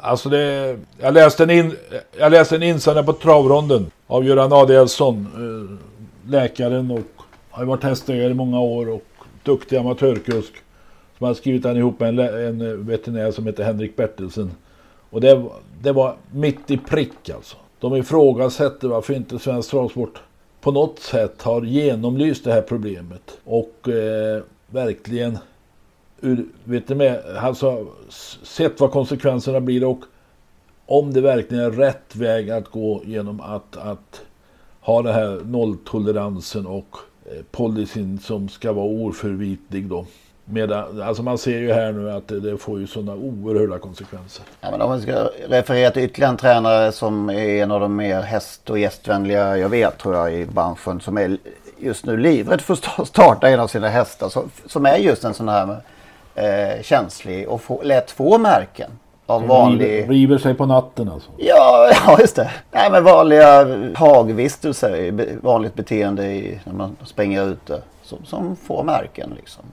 [0.00, 0.76] alltså det...
[1.00, 1.76] Jag läste en, in,
[2.18, 5.26] jag läste en insändare på travronden av Göran Adielsson.
[5.34, 9.02] Eh, läkaren och har varit hästägare i många år och
[9.42, 10.61] duktig amatörkusk.
[11.22, 14.50] Som har skrivit han ihop med en, en eh, veterinär som heter Henrik Bertelsen.
[15.10, 15.44] Och det,
[15.82, 17.56] det var mitt i prick alltså.
[17.80, 20.22] De ifrågasätter varför inte Svensk Travsport
[20.60, 23.38] på något sätt har genomlyst det här problemet.
[23.44, 25.38] Och eh, verkligen
[26.20, 27.86] ur, vet du med, alltså,
[28.42, 30.00] sett vad konsekvenserna blir och
[30.86, 34.22] om det verkligen är rätt väg att gå genom att, att
[34.80, 40.06] ha den här nolltoleransen och eh, policyn som ska vara oförvitlig då.
[40.44, 44.44] Medan, alltså man ser ju här nu att det, det får ju sådana oerhörda konsekvenser.
[44.60, 47.96] Ja, men om vi ska referera till ytterligare en tränare som är en av de
[47.96, 51.00] mer häst och gästvänliga jag vet tror jag i branschen.
[51.00, 51.38] Som är
[51.78, 54.28] just nu livrädd för att starta en av sina hästar.
[54.28, 55.76] Som, som är just en sån här
[56.34, 58.90] eh, känslig och få, lätt få märken.
[59.26, 59.86] Av vanlig...
[59.86, 61.30] River, river sig på natten alltså?
[61.36, 62.50] Ja, ja just det.
[62.70, 67.82] Nej men vanliga hagvistelser, vanligt beteende i, när man springer ute.
[68.02, 69.64] Som, som får märken liksom.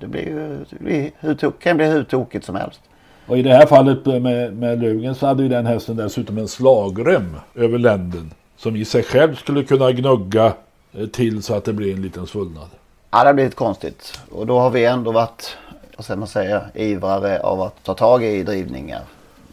[0.00, 2.80] Det blir ju det blir hur, kan bli hur tokigt som helst.
[3.26, 6.48] Och i det här fallet med, med Löfgren så hade ju den hästen dessutom en
[6.48, 8.30] slagrem över länden.
[8.56, 10.52] Som i sig själv skulle kunna gnugga
[10.92, 12.68] eh, till så att det blir en liten svullnad.
[13.10, 14.20] Ja det har blivit konstigt.
[14.30, 15.56] Och då har vi ändå varit,
[15.96, 19.02] vad ska man säga, ivrare av att ta tag i drivningar.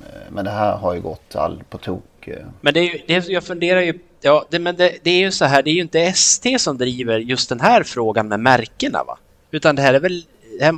[0.02, 2.28] Eh, men det här har ju gått all på tok.
[2.28, 2.38] Eh.
[2.62, 5.32] Men det är ju, det, jag funderar ju, ja, det, men det, det är ju
[5.32, 9.04] så här, det är ju inte ST som driver just den här frågan med märkena
[9.04, 9.18] va?
[9.52, 10.24] Utan det här är väl,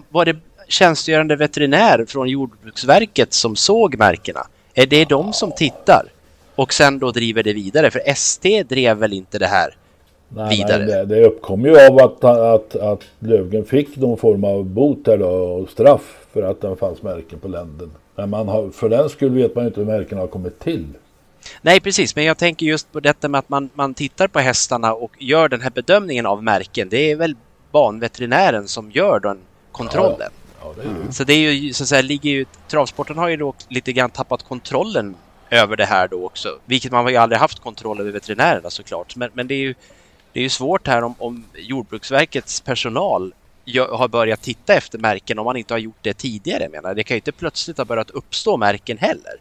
[0.09, 0.35] var det
[0.67, 4.47] tjänstgörande veterinär från Jordbruksverket som såg märkena?
[4.73, 6.05] Är det de som tittar?
[6.55, 7.91] Och sen då driver det vidare?
[7.91, 9.75] För ST drev väl inte det här
[10.29, 10.85] nej, vidare?
[10.85, 15.05] Nej, det, det uppkom ju av att, att, att Lövgren fick någon form av bot
[15.05, 17.91] då, och straff för att det fanns märken på länden.
[18.15, 20.85] Men man har, för den skulle vet man inte hur märkena har kommit till.
[21.61, 24.93] Nej, precis, men jag tänker just på detta med att man, man tittar på hästarna
[24.93, 26.89] och gör den här bedömningen av märken.
[26.89, 27.35] Det är väl
[27.71, 29.39] banveterinären som gör den
[29.71, 30.31] kontrollen.
[30.61, 31.13] Ja, ja, det det.
[31.13, 34.09] Så det är ju så att säga, ligger ju, travsporten har ju då lite grann
[34.09, 35.15] tappat kontrollen
[35.49, 36.59] över det här då också.
[36.65, 39.15] Vilket man har ju aldrig haft kontroll över veterinärerna såklart.
[39.15, 39.73] Men, men det är ju
[40.33, 43.33] det är ju svårt här om, om Jordbruksverkets personal
[43.89, 46.69] har börjat titta efter märken om man inte har gjort det tidigare.
[46.69, 46.95] Menar.
[46.95, 49.33] Det kan ju inte plötsligt ha börjat uppstå märken heller.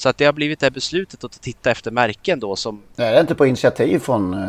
[0.00, 2.82] Så att det har blivit det här beslutet att titta efter märken då som...
[2.96, 4.40] Nej, det är inte på initiativ från eh,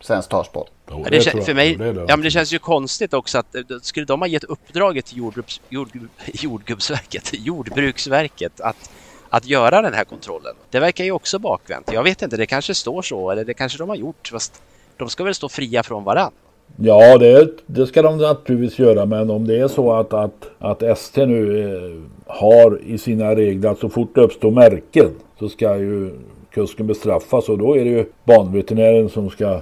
[0.00, 0.70] Svensk Travsport.
[0.90, 3.62] Jo, det, det för mig, det ja, men det känns ju konstigt också att eh,
[3.82, 5.88] skulle de ha gett uppdraget till jordgubbs, jord,
[6.26, 8.90] jordgubbsverket, Jordbruksverket att,
[9.28, 10.54] att göra den här kontrollen.
[10.70, 11.92] Det verkar ju också bakvänt.
[11.92, 14.28] Jag vet inte, det kanske står så eller det kanske de har gjort.
[14.28, 14.62] Fast
[14.96, 16.32] de ska väl stå fria från varann?
[16.76, 19.06] Ja, det, det ska de naturligtvis göra.
[19.06, 23.70] Men om det är så att, att, att ST nu eh, har i sina regler
[23.70, 26.10] att så fort det uppstår märken så ska ju
[26.50, 29.60] kusken bestraffas och då är det ju banveterinären som ska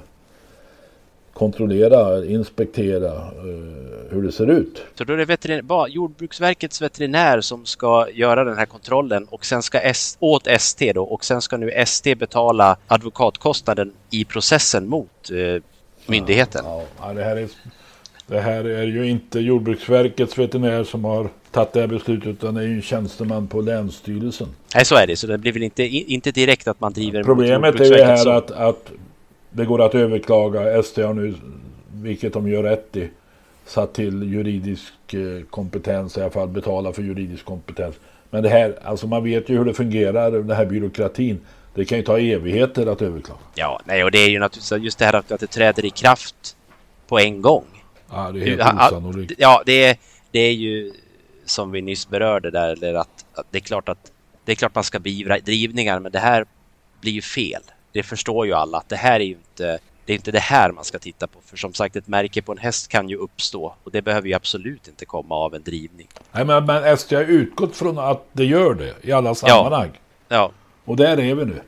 [1.33, 4.81] kontrollera, inspektera eh, hur det ser ut.
[4.95, 9.61] Så då är det veterinär, Jordbruksverkets veterinär som ska göra den här kontrollen och sen
[9.61, 15.31] ska S, åt ST då och sen ska nu ST betala advokatkostnaden i processen mot
[15.31, 15.63] eh,
[16.07, 16.61] myndigheten.
[16.65, 17.49] Ja, ja, det, här är,
[18.27, 22.61] det här är ju inte Jordbruksverkets veterinär som har tagit det här beslutet utan det
[22.61, 24.47] är ju en tjänsteman på Länsstyrelsen.
[24.75, 25.15] Nej, så är det.
[25.15, 28.51] Så det blir väl inte, inte direkt att man driver Problemet är ju här att,
[28.51, 28.91] att
[29.51, 30.83] det går att överklaga.
[30.83, 31.35] SD har nu,
[31.93, 33.09] vilket de gör rätt i,
[33.65, 37.95] satt till juridisk eh, kompetens, i alla fall betala för juridisk kompetens.
[38.29, 41.39] Men det här, alltså man vet ju hur det fungerar, den här byråkratin.
[41.75, 43.39] Det kan ju ta evigheter att överklaga.
[43.55, 46.57] Ja, nej, och det är ju naturligtvis just det här att det träder i kraft
[47.07, 47.65] på en gång.
[48.11, 49.33] Ja, det är helt osannolikt.
[49.37, 49.97] Ja, det är,
[50.31, 50.93] det är ju
[51.45, 54.11] som vi nyss berörde där, eller att, att det är klart att
[54.45, 56.45] det är klart man ska beivra drivningar, men det här
[57.01, 57.61] blir ju fel
[57.95, 60.71] det förstår ju alla att det här är ju inte det är inte det här
[60.71, 61.39] man ska titta på.
[61.45, 63.75] För som sagt, ett märke på en häst kan ju uppstå.
[63.83, 66.07] Och det behöver ju absolut inte komma av en drivning.
[66.31, 69.89] Nej, men, men ST har utgått från att det gör det i alla sammanhang.
[70.27, 70.35] Ja.
[70.35, 70.51] ja.
[70.85, 71.61] Och där är vi nu.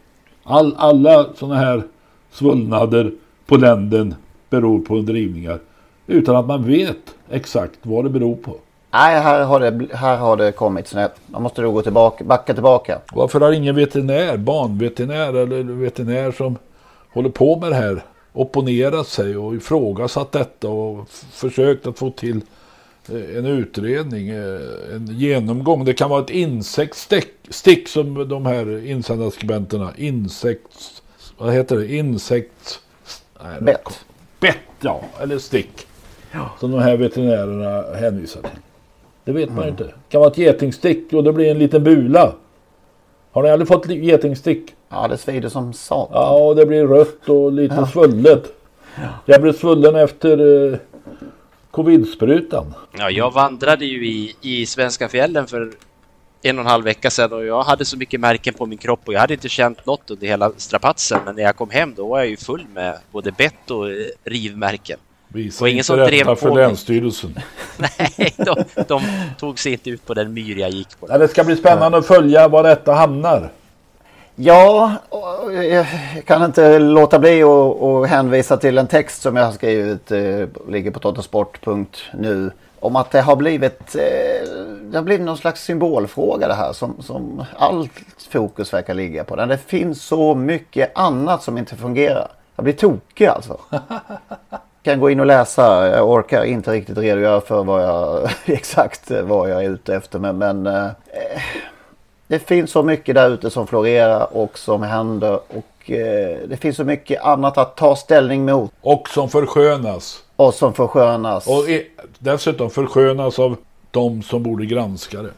[0.43, 1.84] All, alla sådana här
[2.32, 3.12] svullnader
[3.45, 4.15] på länden
[4.49, 5.60] beror på drivningar.
[6.08, 8.56] Utan att man vet exakt vad det beror på.
[8.91, 11.15] Nej, här har det, här har det kommit snett.
[11.25, 12.99] Man måste då gå tillbaka, backa tillbaka.
[13.13, 16.58] Varför har ingen veterinär, banveterinär eller veterinär som
[17.13, 18.03] håller på med det här
[18.34, 22.41] opponerat sig och ifrågasatt detta och försökt att få till
[23.10, 25.86] en utredning, eh, en genomgång.
[25.86, 31.02] Det kan vara ett insektsstick som de här insändarskribenterna, insekts,
[31.38, 32.80] vad heter det, insekts...
[33.43, 34.06] Nej, bett.
[34.39, 35.88] Bett, ja, eller stick.
[36.32, 36.52] Ja.
[36.60, 38.60] Som de här veterinärerna hänvisar till.
[39.24, 39.70] Det vet man mm.
[39.70, 39.84] inte.
[39.84, 42.34] Det kan vara ett getingstick och det blir en liten bula.
[43.32, 44.76] Har ni aldrig fått getingstick?
[44.89, 46.13] Ja, det svider som satan.
[46.13, 47.88] Ja, och det blir rött och lite ja.
[47.88, 48.43] svullet.
[48.96, 49.10] Ja.
[49.26, 50.80] Jag blev svullen efter eh,
[51.78, 52.74] covidsprutan.
[52.98, 55.72] Ja, jag vandrade ju i, i svenska fjällen för
[56.42, 59.02] en och en halv vecka sedan och jag hade så mycket märken på min kropp
[59.06, 61.20] och jag hade inte känt något under hela strapatsen.
[61.26, 63.96] Men när jag kom hem då var jag ju full med både bett och eh,
[64.24, 65.00] rivmärken.
[65.28, 67.40] Visa och ingen som drev för på Länsstyrelsen.
[67.78, 69.02] Nej, de, de,
[69.40, 71.18] tog sig inte ut på den myr jag gick på.
[71.18, 73.52] Det ska bli spännande att följa var detta hamnar.
[74.39, 74.91] Ja,
[75.69, 75.86] jag
[76.26, 80.91] kan inte låta bli att hänvisa till en text som jag har skrivit, eh, ligger
[80.91, 82.52] på totosport.nu.
[82.80, 84.50] Om att det har blivit, eh,
[84.82, 87.91] det har blivit någon slags symbolfråga det här som, som allt
[88.30, 89.36] fokus verkar ligga på.
[89.36, 92.28] Det finns så mycket annat som inte fungerar.
[92.56, 93.58] Jag blir tokig alltså.
[94.84, 95.88] kan gå in och läsa.
[95.88, 100.19] Jag orkar inte riktigt redogöra för vad jag, exakt vad jag är ute efter.
[100.19, 100.89] Men, men eh,
[102.28, 105.40] det finns så mycket där ute som florerar och som händer.
[105.48, 108.72] Och eh, det finns så mycket annat att ta ställning mot.
[108.82, 110.24] Och som förskönas.
[110.36, 111.48] Och som förskönas.
[111.48, 111.63] Och
[112.20, 113.58] dessutom förskönas av
[113.92, 115.34] de som borde granska det.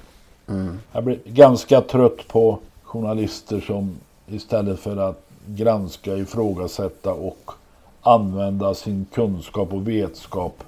[0.47, 0.79] Mm.
[0.91, 3.97] Jag blir ganska trött på journalister som
[4.27, 7.51] istället för att granska, ifrågasätta och
[8.01, 10.63] använda sin kunskap och vetskap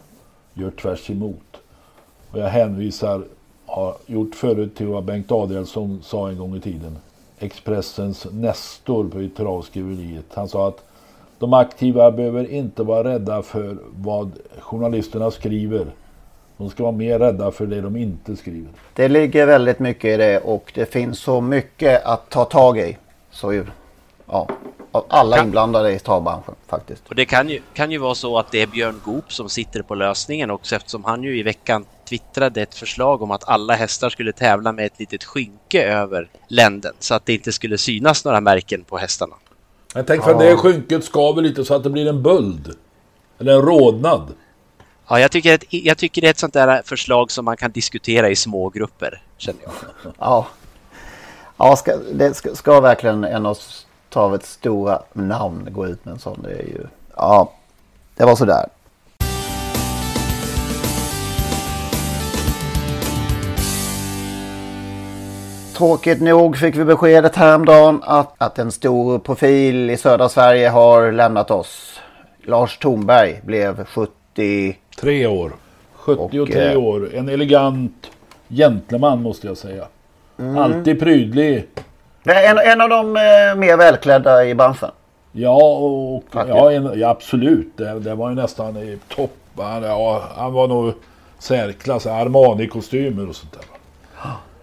[0.53, 1.57] gör tvärs emot.
[2.31, 3.23] Och jag hänvisar,
[3.71, 6.97] har gjort förut till vad Bengt Adielsson sa en gång i tiden.
[7.39, 10.25] Expressens nestor på travskriveriet.
[10.33, 10.83] Han sa att
[11.39, 15.87] de aktiva behöver inte vara rädda för vad journalisterna skriver.
[16.57, 18.69] De ska vara mer rädda för det de inte skriver.
[18.93, 22.97] Det ligger väldigt mycket i det och det finns så mycket att ta tag i.
[23.31, 23.63] Så
[24.25, 24.47] ja,
[24.91, 25.45] av alla kan...
[25.45, 27.07] inblandade i travbranschen faktiskt.
[27.09, 29.81] Och det kan ju, kan ju vara så att det är Björn Goop som sitter
[29.81, 34.09] på lösningen också eftersom han ju i veckan twittrade ett förslag om att alla hästar
[34.09, 38.41] skulle tävla med ett litet skynke över länden så att det inte skulle synas några
[38.41, 39.35] märken på hästarna.
[39.93, 40.49] Jag tänker för Ja.
[40.49, 42.75] det skynket skaver lite så att det blir en böld.
[43.39, 44.33] Eller en rodnad.
[45.07, 47.71] Ja, jag tycker, att, jag tycker det är ett sånt där förslag som man kan
[47.71, 49.73] diskutera i små grupper, känner jag.
[50.19, 50.47] Ja,
[51.57, 53.57] ja ska, det ska, ska verkligen en av
[54.09, 56.41] travets stora namn gå ut med en sån.
[56.43, 56.87] Det är ju...
[57.15, 57.53] Ja,
[58.15, 58.65] det var sådär.
[65.81, 71.11] Tråkigt nog fick vi beskedet häromdagen att, att en stor profil i södra Sverige har
[71.11, 71.99] lämnat oss.
[72.43, 74.77] Lars Thornberg blev 70...
[74.99, 75.51] Tre år.
[75.95, 77.09] 73 Och, eh, år.
[77.13, 78.11] En elegant
[78.47, 79.85] gentleman måste jag säga.
[80.39, 80.57] Mm.
[80.57, 81.67] Alltid prydlig.
[82.23, 84.91] En, en av de eh, mer välklädda i branschen.
[85.31, 87.77] Ja, och, ja, en, ja absolut.
[87.77, 89.37] Det, det var ju nästan i topp.
[89.57, 90.93] Han, ja, han var nog
[91.39, 92.05] särklass.
[92.05, 93.65] Armani-kostymer och sånt där.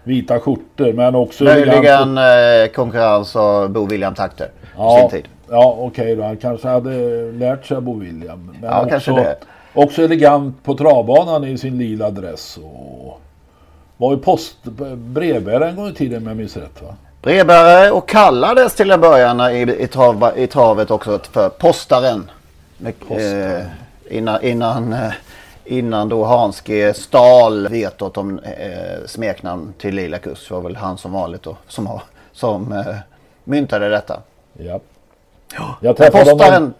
[0.03, 1.43] Vita skjortor men också...
[1.43, 5.31] Möjligen eh, konkurrens av Bo William takter på Ja, sin tid.
[5.49, 6.23] ja okej då.
[6.23, 6.91] Han kanske hade
[7.31, 8.55] lärt sig av Bo William.
[8.61, 9.37] Men Ja, också, kanske det.
[9.73, 12.57] Också elegant på travbanan i sin lila dress.
[12.63, 13.21] Och
[13.97, 14.57] var ju post,
[14.95, 16.95] brevbärare en gång i tiden om jag minns rätt va?
[17.21, 22.29] Brevbärare och kallades till en början i, i, trav, i travet också för postaren.
[22.77, 23.61] Med, eh,
[24.09, 25.11] innan, innan, eh,
[25.69, 30.47] innan då Hanske stal vetot om eh, smeknamn till Lila Kuss.
[30.47, 32.01] Det var väl han som vanligt då som, har,
[32.31, 32.95] som eh,
[33.43, 34.21] myntade detta.
[34.53, 34.79] Ja.
[35.81, 36.73] Jag träffade, honom,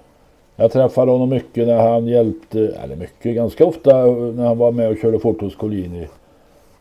[0.56, 4.90] jag träffade honom mycket när han hjälpte, eller mycket, ganska ofta när han var med
[4.90, 6.08] och körde fort hos Collini.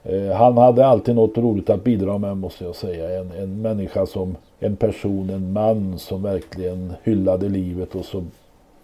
[0.04, 3.20] Eh, han hade alltid något roligt att bidra med måste jag säga.
[3.20, 8.24] En, en människa som, en person, en man som verkligen hyllade livet och så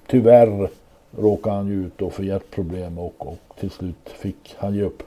[0.06, 0.68] tyvärr
[1.18, 5.02] råkade han ju ut då för hjärtproblem och, och till slut fick han ge upp.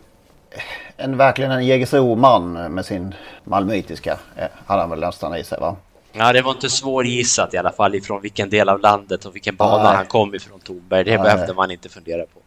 [0.98, 4.20] en, verkligen en Jägersro-man med sin malmöitiska.
[4.36, 5.76] Eh, hade han väl nästan i sig va?
[6.12, 9.56] Ja, det var inte svårgissat i alla fall ifrån vilken del av landet och vilken
[9.56, 9.96] bana Nej.
[9.96, 11.04] han kom ifrån Tornberg.
[11.04, 11.24] Det Nej.
[11.24, 12.40] behövde man inte fundera på.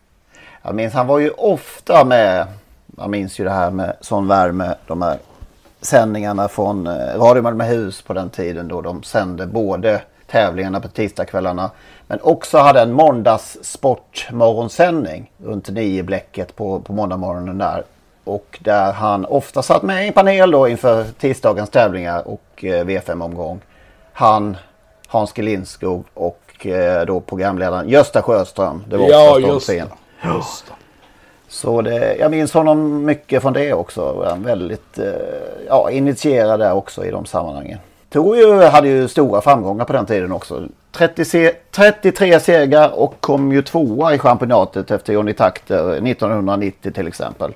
[0.63, 2.47] Jag minns han var ju ofta med.
[2.87, 4.75] Man minns ju det här med sån värme.
[4.87, 5.19] De här
[5.81, 11.71] sändningarna från eh, Radio Malmöhus på den tiden då de sände både tävlingarna på tisdagskvällarna
[12.11, 17.85] men också hade en måndagssportmorgonsändning runt nio bläcket på, på måndagmorgonen där.
[18.25, 22.85] Och där han ofta satt med i en panel då inför tisdagens tävlingar och eh,
[22.85, 23.61] V5-omgång.
[24.13, 24.57] Han,
[25.07, 25.43] Hans G.
[25.43, 28.85] Lindskog och eh, då programledaren Gösta Sjöström.
[28.89, 29.85] Det var Ja, just det.
[30.25, 30.73] Just det.
[31.49, 34.25] Så det, jag minns honom mycket från det också.
[34.29, 35.13] Han väldigt eh,
[35.69, 37.79] ja, initierad där också i de sammanhangen.
[38.11, 40.69] Tror ju, hade ju stora framgångar på den tiden också.
[40.93, 47.07] 30 se 33 segrar och kom ju tvåa i championatet efter Johnny Takter 1990 till
[47.07, 47.53] exempel.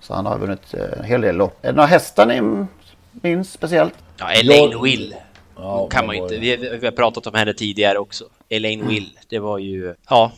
[0.00, 1.58] Så han har vunnit eh, en hel del lopp.
[1.62, 2.66] Är det några hästar ni
[3.10, 3.94] minns speciellt?
[4.16, 5.14] Ja, Elaine Will.
[5.56, 6.36] Ja, kan man inte.
[6.36, 8.24] Vi, vi har pratat om henne tidigare också.
[8.48, 9.18] Elaine Will.
[9.28, 9.94] Det var ju...
[10.08, 10.32] Ja.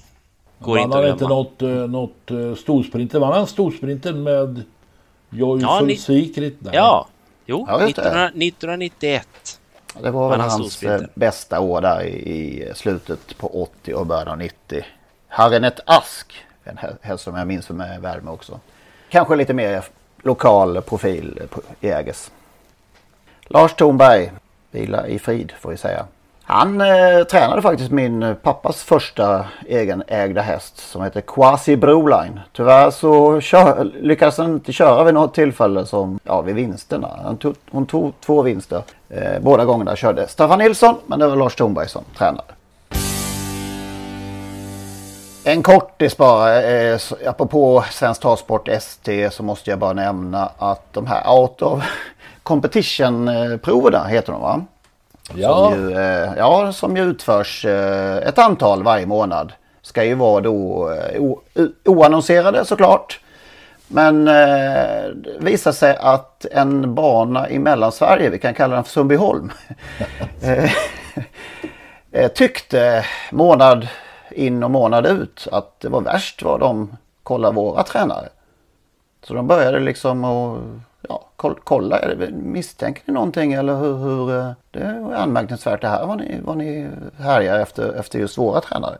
[0.58, 1.34] Går han inte har att inte glömma.
[1.34, 3.18] något, eh, något uh, storsprinter.
[3.18, 4.62] Var han storsprinter med
[5.30, 6.54] Joyful Ja, ni- Secret?
[6.58, 6.74] Nej.
[6.74, 7.08] Ja.
[7.50, 8.02] Jo, Ja, just det.
[8.02, 9.28] 1900, 1991.
[10.02, 14.28] Det var väl han hans eh, bästa år där i, slutet på 80 och början
[14.28, 14.84] av 90.
[15.28, 18.60] Harrinet Ask, en hä- häst som jag minns för med värme också.
[19.08, 19.84] Kanske lite mer
[20.22, 21.42] lokal profil
[21.80, 22.30] i Äges.
[23.46, 24.32] Lars Thornberg,
[24.70, 26.06] vila i frid får vi säga.
[26.50, 32.40] Han eh, tränade faktiskt min eh, pappas första egenägda häst som heter Quasi Broline.
[32.52, 37.08] Tyvärr så kör, lyckades han inte köra vid något tillfälle som, ja, vid vinsterna.
[37.24, 38.82] Han tog, hon tog två vinster.
[39.08, 42.52] Eh, båda gångerna körde Staffan Nilsson men det var Lars Thornberg som tränade.
[45.44, 46.62] En kortis bara.
[46.62, 51.84] Eh, apropå Svensk Travsport ST så måste jag bara nämna att de här Out of
[52.42, 54.64] Competition-proverna eh, heter de va?
[55.34, 55.70] Ja.
[55.70, 59.52] Som ju, eh, ja, som ju utförs eh, ett antal varje månad.
[59.82, 61.22] Ska ju vara då eh,
[61.84, 63.20] oannonserade såklart.
[63.90, 69.52] Men det visar sig att en bana i Mellansverige, vi kan kalla den för Sundbyholm.
[72.34, 73.88] tyckte månad
[74.30, 78.28] in och månad ut att det var värst vad de kollar våra tränare.
[79.22, 80.58] Så de började liksom att
[81.08, 86.06] ja, koll- kolla, misstänker ni någonting eller hur, hur eh, det är anmärkningsvärt det här
[86.06, 86.88] vad ni, vad ni
[87.18, 88.96] härjar efter, efter just våra tränare.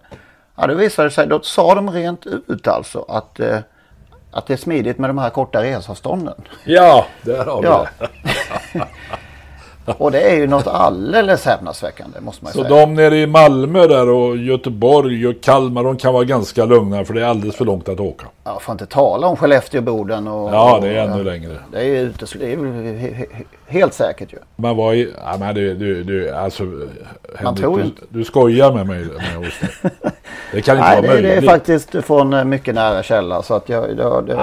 [0.57, 3.59] Ja, det visade sig, då sa de rent ut alltså att, eh,
[4.31, 6.35] att det är smidigt med de här korta resavstånden.
[6.65, 7.87] Ja, där har vi Ja.
[7.99, 8.09] det.
[9.99, 12.75] Och det är ju något alldeles häpnadsväckande måste man Så säga.
[12.87, 17.15] de nere i Malmö där och Göteborg och Kalmar de kan vara ganska lugna för
[17.15, 18.27] det är alldeles för långt att åka.
[18.45, 20.55] Ja, får inte tala om Skellefteå, Boden och...
[20.55, 21.57] Ja, det är ännu och, längre.
[21.73, 23.27] Det är ju det är ju he-
[23.67, 24.39] helt säkert ju.
[24.57, 25.13] Man var i...
[25.25, 26.63] Ja, men du, du, du, alltså...
[27.37, 28.03] Henrik, tror ju du, inte.
[28.09, 29.61] du skojar med mig med oss.
[30.53, 31.31] Det kan inte Nej, vara det, möjligt.
[31.31, 33.97] det är faktiskt från eh, mycket nära källa så att jag...
[33.97, 34.35] Det, det,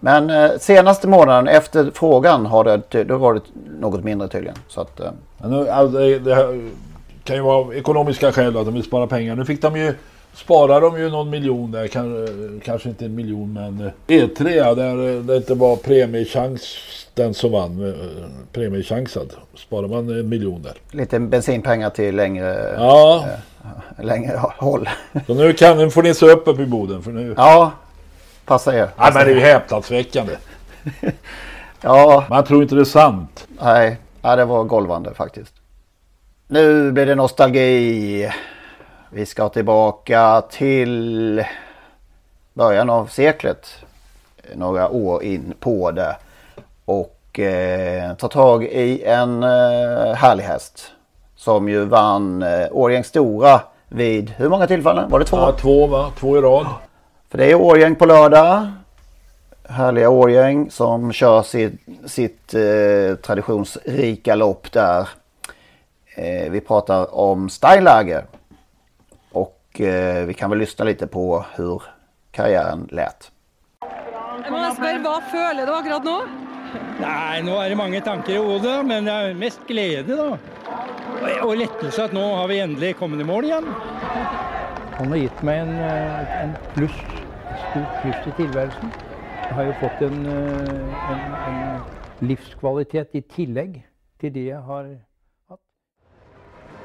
[0.00, 3.40] men eh, senaste månaden efter frågan har det, då var det
[3.80, 4.56] något mindre tydligen.
[4.68, 5.10] Så att, eh,
[5.44, 6.48] nu, alltså, det,
[7.24, 9.36] kan ju vara ekonomiska skäl att de vill spara pengar.
[9.36, 9.94] Nu fick de ju
[10.34, 12.28] sparar de ju någon miljon där, kan,
[12.64, 16.76] kanske inte en miljon men eh, E3 där eh, det inte var premiechans
[17.14, 17.94] den som vann, eh,
[18.52, 19.32] premiechansad.
[19.54, 20.72] Sparar man en miljon där.
[20.90, 23.24] lite bensinpengar till längre, Ja,
[23.98, 24.88] eh, längre håll.
[25.26, 27.34] så nu, kan, nu får ni se upp uppe i Boden för nu...
[27.36, 27.72] ja,
[28.50, 28.86] passa er.
[28.86, 30.32] Passa men det är ju häpnadsväckande.
[31.82, 33.46] Ja, Man tror inte det är sant.
[33.62, 35.54] nej, ja, det var golvande faktiskt.
[36.48, 38.30] Nu blir det nostalgi.
[39.10, 41.44] Vi ska tillbaka till
[42.54, 43.66] början av seklet.
[44.54, 46.16] Några år in på det.
[46.84, 50.92] Och eh, ta tag i en eh, härlig häst.
[51.36, 55.10] Som ju vann eh, Årjängs Stora vid hur många tillfällen?
[55.10, 55.36] Var det två?
[55.36, 56.10] Ja, två va?
[56.18, 56.66] Två i rad.
[57.30, 58.66] För det är Årjäng på lördag.
[59.68, 61.72] Härliga Årjäng som kör sitt,
[62.06, 65.08] sitt eh, traditionsrika lopp där.
[66.14, 68.24] Eh, vi pratar om Steinlager.
[69.32, 71.82] Och eh, vi kan väl lyssna lite på hur
[72.30, 73.30] karriären lät.
[74.50, 76.16] Hva føler du akkurat nå?
[77.00, 80.38] Nei, nå er det mange tanker i hodet, men det er mest glede, da.
[81.20, 83.66] Og- Og lettelse at nå har vi endelig kommet i mål igjen.
[84.98, 87.19] Han har gitt meg en, eh, en pluss, et
[87.70, 88.92] stort skift i tilværelsen.
[89.44, 93.80] Jeg har jo fått en, eh, en, en livskvalitet i tillegg
[94.20, 94.88] til det jeg har
[95.50, 95.62] hatt.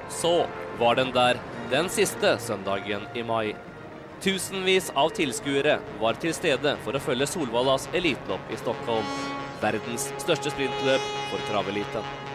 [0.09, 0.47] Så
[0.79, 3.55] var den der, den siste søndagen i mai.
[4.21, 9.09] Tusenvis av tilskuere var til stede for å følge Solvallas elitelopp i Stockholm.
[9.61, 12.34] Verdens største sprintløp for traveliten.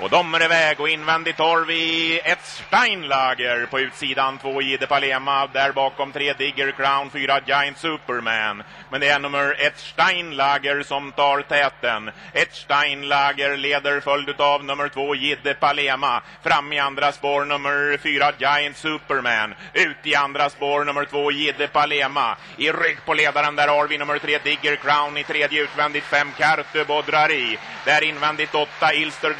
[0.00, 5.46] Och de är iväg och invändigt har vi ett Steinlager på utsidan, två Jide Palema,
[5.46, 8.62] där bakom tre Digger Crown, fyra Giant Superman.
[8.90, 12.10] Men det är nummer ett Steinlager som tar täten.
[12.32, 16.22] Ett Steinlager leder följd av nummer två Jidde Palema.
[16.42, 19.54] Fram i andra spår nummer fyra Giant Superman.
[19.72, 22.36] Ut i andra spår nummer två Jidde Palema.
[22.56, 25.16] I rygg på ledaren där har vi nummer tre Digger Crown.
[25.16, 27.58] I tredje utvändigt fem Carte Bodrari.
[27.84, 29.34] Där invändigt åtta Ilster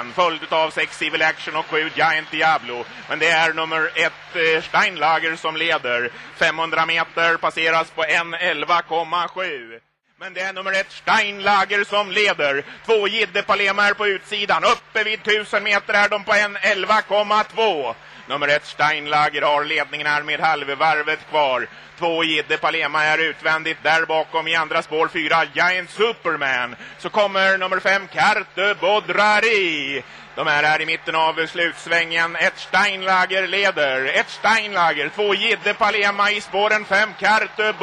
[0.00, 0.12] Despien.
[0.12, 2.84] Följd av sex Civil Action och sju Giant Diablo.
[3.08, 6.10] Men det är nummer ett eh, Steinlager som leder.
[6.36, 9.89] 500 meter passeras på 1.11,7.
[10.22, 12.64] Men det är nummer ett Steinlager som leder.
[12.86, 14.64] Två Jidde Palema är på utsidan.
[14.64, 17.94] Uppe vid 1000 meter är de på 1.11,2.
[18.28, 21.68] Nummer ett Steinlager har ledningen här med halvvarvet kvar.
[21.98, 23.78] Två Jidde Palema är utvändigt.
[23.82, 26.76] Där bakom i andra spår fyra Giant Superman.
[26.98, 30.02] Så kommer nummer fem Carte Bodrari.
[30.40, 32.36] De är här i mitten av slutsvängen.
[32.36, 34.04] Ett Steinlager leder.
[34.14, 35.10] Ett Steinlager.
[35.14, 37.74] Två Jidde Palema i spåren fem Carte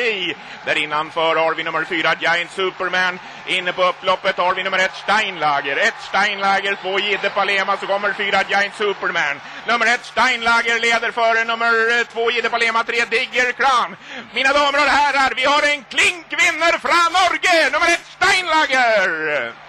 [0.00, 0.34] i.
[0.66, 3.18] Där innanför har vi nummer fyra Giant Superman.
[3.46, 5.76] Inne på upploppet har vi nummer ett Steinlager.
[5.76, 7.76] Ett Steinlager, två Jidde Palema.
[7.76, 9.40] Så kommer fyra Giant Superman.
[9.66, 12.84] Nummer ett Steinlager leder före nummer två Jidde Palema.
[12.84, 13.96] Tre Digger Crown.
[14.34, 17.70] Mina damer och herrar, vi har en klinkvinner från Norge.
[17.72, 19.63] Nummer ett Steinlager.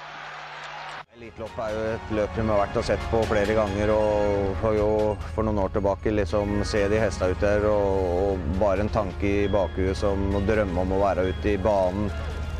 [1.26, 3.90] Elitlopp er jo et løp som har vært og sett på flere ganger.
[3.90, 4.90] og har jo
[5.34, 9.26] for noen år tilbake liksom se de hestene ute der og, og bare en tanke
[9.26, 12.12] i bakhuet som å drømme om å være ute i banen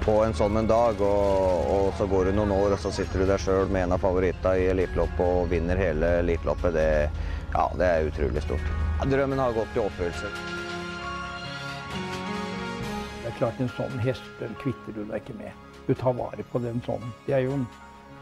[0.02, 0.98] på en sånn en dag.
[0.98, 3.96] Og, og så går det noen år, og så sitter du der sjøl med en
[4.00, 6.74] av favorittene i elitlopp og vinner hele elitloppet.
[6.74, 6.90] Det,
[7.54, 8.76] ja, det er utrolig stort.
[8.98, 10.36] Ja, drømmen har gått i oppfyllelse.
[13.22, 15.66] Det er klart en sånn hest, den kvitter du deg ikke med.
[15.86, 17.12] Du tar vare på den sånn.
[17.28, 17.70] Det er jo en,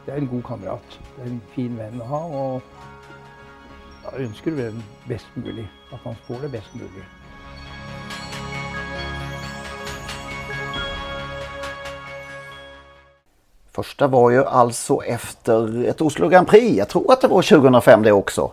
[0.06, 1.00] det er en god kamerat.
[1.16, 2.22] Det er en fin venn å ha.
[2.44, 2.62] Og
[4.04, 5.68] da ønsker du den best mulig.
[5.94, 7.06] At han får det best mulig.
[13.74, 16.78] Första var ju alltså efter ett Oslo Grand Prix.
[16.78, 18.52] Jag tror att det var 2005 det också.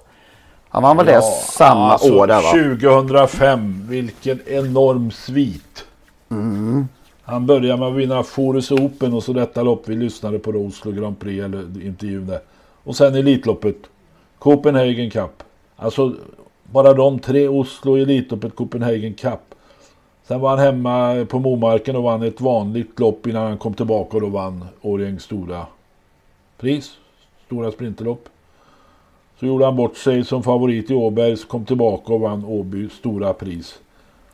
[0.69, 2.77] Han vann väl det samma alltså, år där va?
[2.79, 5.85] 2005, vilken enorm svit.
[6.31, 6.89] Mm.
[7.31, 10.93] Han började med att vinna Forest Open och så detta lopp vi lyssnade på Oslo
[10.93, 12.41] Grand Prix eller intervjun där.
[12.85, 13.77] Och sen Elitloppet.
[14.39, 15.43] Copenhagen Cup.
[15.77, 16.15] Alltså
[16.65, 19.41] bara de tre Oslo Elitloppet Copenhagen Cup.
[20.27, 24.17] Sen var han hemma på Momarken och vann ett vanligt lopp innan han kom tillbaka
[24.17, 25.67] och då vann Årjängs stora
[26.59, 26.97] pris.
[27.47, 28.29] Stora sprinterlopp.
[29.41, 33.33] Så gjorde han bort sig som favorit i Åbergs, kom tillbaka och vann Åby stora
[33.33, 33.79] pris.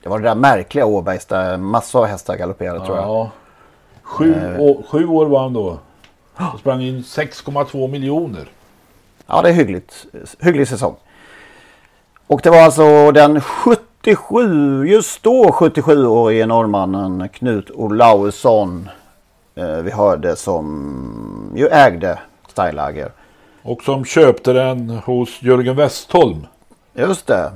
[0.07, 3.07] Det var det där märkliga Åbergs där massor av hästar galopperade tror jag.
[3.07, 3.31] Ja.
[4.03, 4.61] Sju, Eh.
[4.61, 5.79] å, sju år var han då.
[6.53, 8.49] Och sprang in 6,2 miljoner.
[9.27, 10.07] Ja, det är hyggligt.
[10.41, 10.97] Hygglig säsong.
[12.27, 18.89] Och det var alltså den 77, just då 77-årige norrmannen Knut Olausson
[19.55, 23.13] eh, vi hörde som ju ägde Steilager.
[23.63, 26.47] Och som köpte den hos Jörgen Westholm.
[26.95, 27.53] Just det.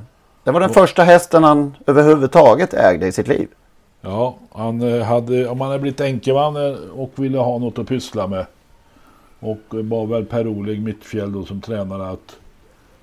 [0.51, 3.49] Det var den första hästen han överhuvudtaget ägde i sitt liv.
[4.01, 7.87] Ja, han eh, hade, om han hade blivit enkeman eh, och ville ha något att
[7.87, 8.47] pyssla med.
[9.41, 12.37] Och eh, bad väl Per-Oleg Mittfjäll då som tränare att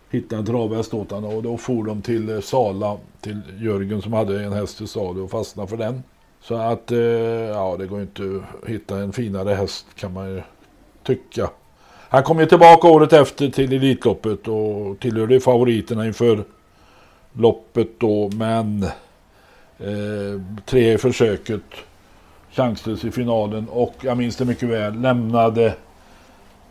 [0.09, 1.35] hitta en travhäst åt honom.
[1.35, 5.21] Och då for de till eh, Sala, till Jörgen som hade en häst i salu
[5.21, 6.03] och fastnade för den.
[6.41, 10.41] Så att, eh, ja det går inte att hitta en finare häst kan man ju
[11.03, 11.49] tycka.
[12.09, 16.43] Han kom ju tillbaka året efter till Elitloppet och tillhörde favoriterna inför
[17.37, 18.29] loppet då.
[18.33, 18.83] Men
[19.77, 21.63] eh, tre i försöket.
[22.51, 25.01] Chanslös i finalen och jag minns det mycket väl.
[25.01, 25.73] Lämnade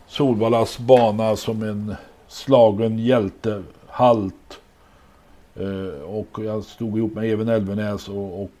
[0.07, 1.95] Solvallas bana som en
[2.27, 3.63] slagen hjälte.
[3.87, 4.59] Halt.
[5.55, 8.51] Eh, och jag stod ihop med Even Elvenäs och, och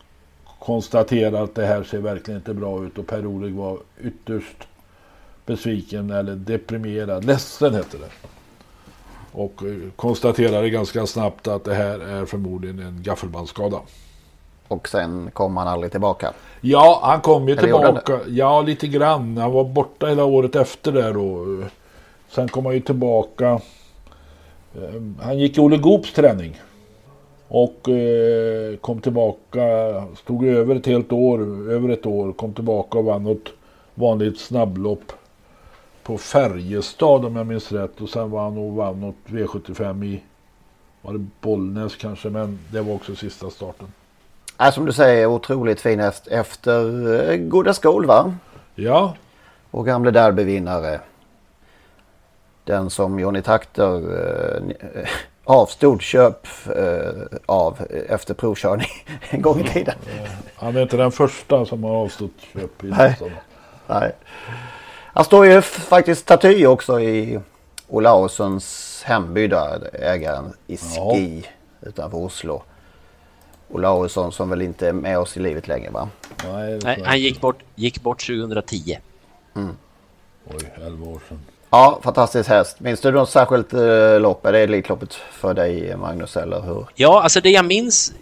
[0.59, 2.97] konstaterade att det här ser verkligen inte bra ut.
[2.97, 4.67] Och Per-Oleg var ytterst
[5.45, 7.25] besviken eller deprimerad.
[7.25, 8.36] Ledsen hette det.
[9.37, 13.79] Och eh, konstaterade ganska snabbt att det här är förmodligen en gaffelbandsskada.
[14.67, 16.33] Och sen kom han aldrig tillbaka.
[16.61, 18.19] Ja, han kom ju Eller tillbaka.
[18.27, 19.37] Ja, lite grann.
[19.37, 21.45] Han var borta hela året efter där då.
[22.29, 23.61] Sen kom han ju tillbaka.
[24.75, 26.59] Eh, Han gick i Olle Goops träning.
[27.47, 29.61] Och eh, kom tillbaka.
[30.15, 31.39] Stod över ett helt år.
[31.71, 32.33] Över ett år.
[32.33, 33.47] Kom tillbaka och vann något
[33.95, 35.11] vanligt snabblopp.
[36.07, 38.01] På Färjestad om jag minns rätt.
[38.01, 40.23] Och sen var han och vann något V75 i
[41.01, 42.29] var det Bollnäs kanske.
[42.29, 43.87] Men det var också sista starten.
[44.57, 48.35] Är som du säger otroligt fin häst efter eh, Goda Skål va?
[48.75, 49.15] Ja.
[49.71, 50.99] Och gamle derbyvinnare.
[52.63, 55.07] Den som Johnny Takter eh,
[55.43, 57.79] avstod köp eh, av
[58.09, 58.89] efter provkörning
[59.29, 59.95] en gång i tiden.
[60.55, 63.17] Han är inte den första som har avstått köp i Nej.
[63.87, 64.11] Nej.
[65.17, 67.39] Han står ju faktiskt staty också i
[67.87, 71.13] Olaussons hemby där, ägaren i Ja.
[71.13, 71.45] Ski
[71.81, 72.63] utanför Oslo.
[73.69, 76.09] Olausson som väl inte är med oss i livet längre va?
[76.43, 78.97] Nej, Nej, han gick bort, gick bort 2010.
[79.53, 81.39] Oj, 11 år sedan.
[81.69, 82.79] Ja, fantastisk häst.
[82.79, 84.45] Minns du något särskilt eh, lopp?
[84.45, 86.85] Är det Elitloppet för dig Magnus eller hur?
[86.95, 88.13] Ja, alltså det jag minns,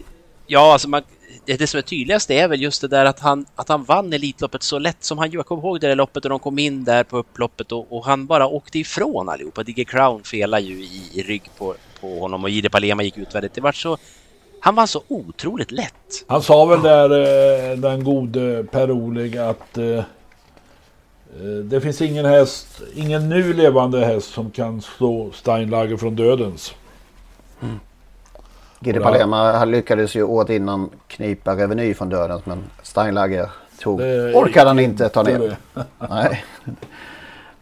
[0.46, 1.02] ja, alltså man,
[1.46, 4.12] det, det som är tydligast är väl just det där att han, att han vann
[4.12, 5.38] Elitloppet så lätt som han gjorde.
[5.38, 8.04] Jag kommer ihåg det där loppet och de kom in där på upploppet och, och
[8.04, 9.62] han bara åkte ifrån allihopa.
[9.62, 13.54] Digger Crown felade ju i, i rygg på, på honom och Jide Palema gick utvändigt.
[13.54, 13.98] Det var så,
[14.60, 16.24] han var så otroligt lätt.
[16.26, 17.10] Han sa väl där,
[17.70, 20.04] eh, den gode Per-Oleg, att eh, eh,
[21.64, 26.74] det finns ingen häst, ingen nu levande häst som kan slå Steinlager från dödens.
[28.86, 29.00] Gide.
[29.00, 34.78] Palema lyckades ju året innan knipa Reveny från dödens men Steinlager tog, Det orkade han
[34.78, 35.56] inte ta ner.
[36.10, 36.44] Nej,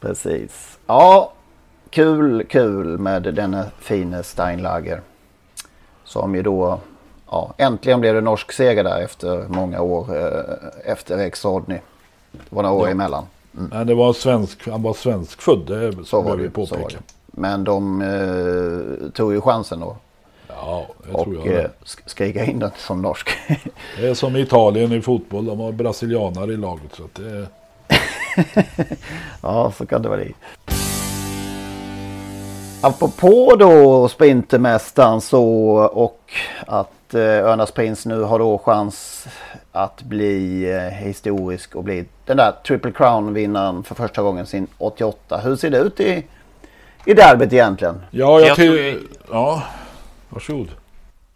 [0.01, 0.79] precis.
[0.87, 1.33] Ja,
[1.91, 5.01] kul, kul med denna fine Steinlager.
[6.05, 6.79] Som ju då,
[7.31, 11.79] ja, äntligen blev det norsk seger där efter många år eh, efter Rex Rodney.
[12.33, 12.93] Det var några år Ja.
[12.93, 13.25] emellan.
[13.51, 16.99] Men det var svensk, han var svenskfödd, det Så var det, vi så var påpeka.
[16.99, 17.15] det.
[17.41, 19.97] Men de eh, tog ju chansen då.
[20.61, 21.47] Ja, det och tror jag.
[21.47, 21.71] eh, det.
[21.85, 23.29] sk- skrika in den som norsk.
[24.01, 26.95] Det är som i Italien i fotboll, de har brasilianare i laget.
[26.95, 27.47] Så att det,
[29.43, 30.33] Ja, så kan det vara det.
[32.81, 35.45] Apropå då Sprintermästaren så
[35.93, 36.33] och
[36.67, 39.27] att eh, Örnas Prins nu har då chans
[39.73, 45.39] att bli eh, historisk och bli den där Triple Crown-vinnaren för första gången sin 88.
[45.39, 46.23] Hur ser det ut i,
[47.05, 47.95] i derbyt egentligen?
[48.11, 49.63] ja, jag, Jag till, ja,
[50.35, 50.69] varsågod.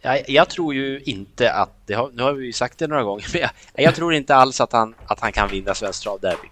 [0.00, 3.02] Jag, jag tror ju inte att, det har, nu har vi ju sagt det några
[3.02, 6.48] gånger, men jag, jag tror inte alls att han, att han kan vinna Svenskt Travderby.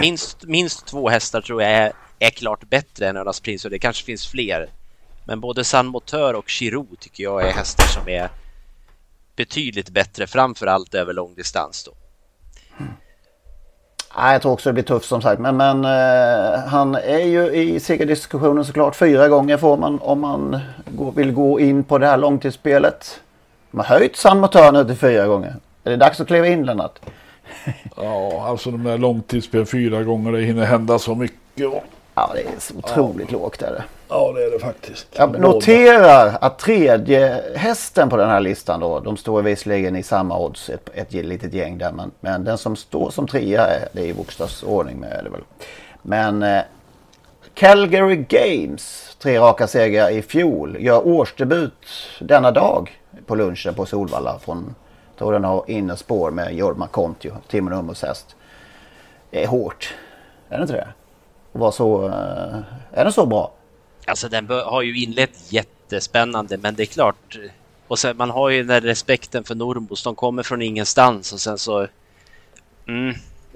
[0.00, 3.78] Minst, minst två hästar tror jag är, är klart bättre än Önas Prins och det
[3.78, 4.70] kanske finns fler.
[5.24, 8.30] Men både San Motör och Chiro tycker jag är hästar som är
[9.36, 11.92] betydligt bättre, framför allt över långdistans då.
[14.16, 15.40] Nej, jag tror också det blir tufft som sagt.
[15.40, 18.96] Men, men eh, han är ju i segerdiskussionen såklart.
[18.96, 23.20] Fyra gånger får man om man går, vill gå in på det här långtidsspelet.
[23.70, 25.54] De har höjt San nu till fyra gånger.
[25.84, 26.98] Är det dags att kliva in Lennart?
[27.96, 31.38] Ja, alltså de där långtidsspel fyra gånger, det hinner hända så mycket.
[32.14, 33.38] Ja, det är så otroligt ja.
[33.38, 33.62] lågt.
[33.62, 33.84] Är det.
[34.08, 35.06] Ja, det är det faktiskt.
[35.12, 40.38] Jag noterar att tredje hästen på den här listan då, de står visserligen i samma
[40.38, 44.02] odds, ett, ett litet gäng där, men, men den som står som trea, är, det
[44.02, 45.40] är i bokstavsordning med det väl.
[46.02, 46.62] Men eh,
[47.54, 51.86] Calgary Games, tre raka segrar i fjol, gör årsdebut
[52.20, 54.74] denna dag på lunchen på Solvalla från,
[55.10, 58.36] jag tror den har innerspår med Jorma Kontio, Timo Nummos häst.
[59.30, 59.94] Det är hårt,
[60.48, 60.88] är det inte det?
[61.52, 62.58] Var så, eh,
[62.92, 63.52] är den så bra?
[64.08, 67.38] Alltså den har ju inlett jättespännande, men det är klart.
[67.88, 70.02] Och sen man har ju den där respekten för Normos.
[70.02, 71.86] De kommer från ingenstans och sen så.
[72.88, 73.14] Mm,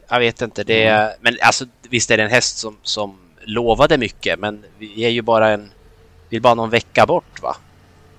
[0.08, 0.64] jag vet inte.
[0.64, 1.16] Det är, mm.
[1.20, 5.22] men alltså visst är det en häst som, som lovade mycket, men vi är ju
[5.22, 5.70] bara en.
[6.28, 7.56] Vi är bara någon vecka bort, va?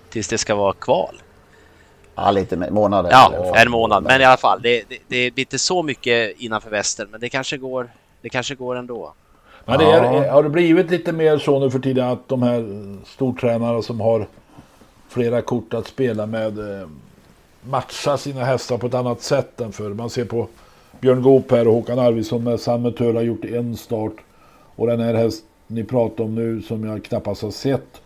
[0.10, 1.16] Tills det ska vara kval.
[2.16, 3.10] Ja, lite månader.
[3.12, 4.04] Ja, en månad.
[4.04, 7.30] Men i alla fall, det, det, det blir inte så mycket innanför västen, men det
[7.30, 7.90] kanske går.
[8.22, 9.14] Det kanske går ändå.
[9.66, 12.66] Men det är, har det blivit lite mer så nu för tiden att de här
[13.06, 14.28] stortränarna som har
[15.10, 16.88] flera kort att spela med eh,
[17.62, 19.90] matchar sina hästar på ett annat sätt än förr.
[19.90, 20.48] Man ser på
[21.00, 24.14] Björn Goop här och Håkan Arvidsson med Sammetör har gjort en start.
[24.76, 28.02] Och den här hästen ni pratar om nu som jag knappast har sett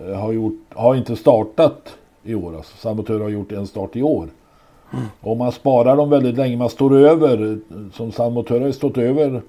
[0.00, 2.56] eh, har, gjort, har inte startat i år.
[2.56, 4.28] Alltså, Sammetör har gjort en start i år.
[4.92, 5.04] Mm.
[5.20, 6.56] Och man sparar dem väldigt länge.
[6.56, 7.58] Man står över,
[7.92, 9.42] som Samotör har stått över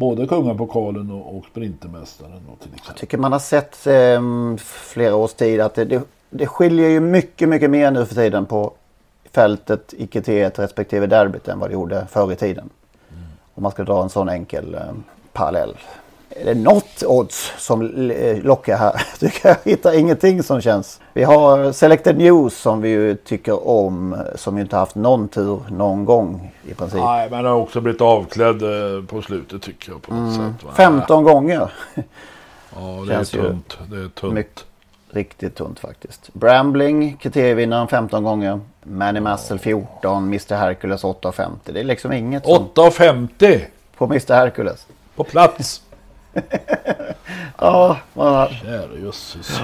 [0.00, 2.40] både kungapokalen och, och sprintermästaren.
[2.48, 6.46] Då, till Jag tycker man har sett eh, flera års tid att det, det, det
[6.46, 8.72] skiljer ju mycket, mycket mer nu för tiden på
[9.32, 12.70] fältet i T1 respektive derbyt än vad det gjorde förr i tiden.
[13.10, 13.22] Mm.
[13.54, 14.80] Om man ska dra en sån enkel eh,
[15.32, 15.76] parallell
[16.30, 19.02] är det något odds som eh, lockar här?
[19.18, 21.00] Tycker jag hittar ingenting som känns.
[21.12, 25.60] Vi har Selected News som vi ju tycker om som ju inte haft någon tur
[25.70, 27.00] någon gång i princip.
[27.00, 30.54] Nej, men har också blivit avklädd eh, på slutet tycker jag på något mm.
[30.58, 30.76] sätt.
[30.76, 31.72] 15 gånger.
[32.74, 33.78] Ja, det är tunt.
[33.90, 34.34] Det är tunt.
[34.34, 34.64] Mycket,
[35.10, 36.34] riktigt tunt faktiskt.
[36.34, 38.60] Brambling, kriterievinnaren 15 gånger.
[38.82, 41.50] Manny Massel 14, Mr Hercules 8,50.
[41.64, 43.60] Det är liksom inget 8,50?
[43.96, 44.86] På Mr Hercules.
[45.14, 45.82] På plats.
[47.58, 48.48] Ja, man har...
[48.48, 49.60] Käre jösses.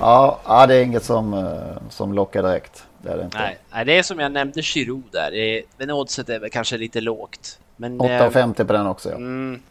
[0.00, 2.84] Ja, ja, det är inget som, eh, som lockar direkt.
[3.02, 3.56] Det är det inte.
[3.72, 5.30] Nej, det är som jag nämnde Chirou där.
[5.30, 7.58] Det, men oddset är väl kanske lite lågt.
[7.76, 9.16] 8,50 på den också ja.
[9.16, 9.62] Mm.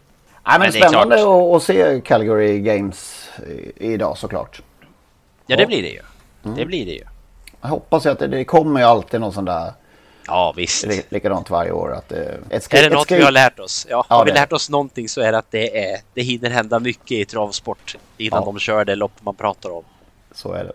[0.50, 3.30] Nej, men, men spännande att, att se Calgary Games
[3.76, 4.62] idag såklart.
[5.48, 6.02] Ja, det blir det ju.
[6.44, 6.58] Mm.
[6.58, 7.04] Det blir det ju.
[7.62, 9.74] Jag hoppas att det, det kommer ju alltid någon sån där
[10.28, 10.86] Ja, visst.
[11.10, 11.94] Likadant varje år.
[11.94, 13.88] Att det, ett är det något vi har lärt oss?
[13.90, 16.50] Ja, ja har vi lärt oss någonting så är det att det, är, det hinner
[16.50, 18.46] hända mycket i travsport innan ja.
[18.46, 19.84] de kör det lopp man pratar om.
[20.32, 20.72] Så är det.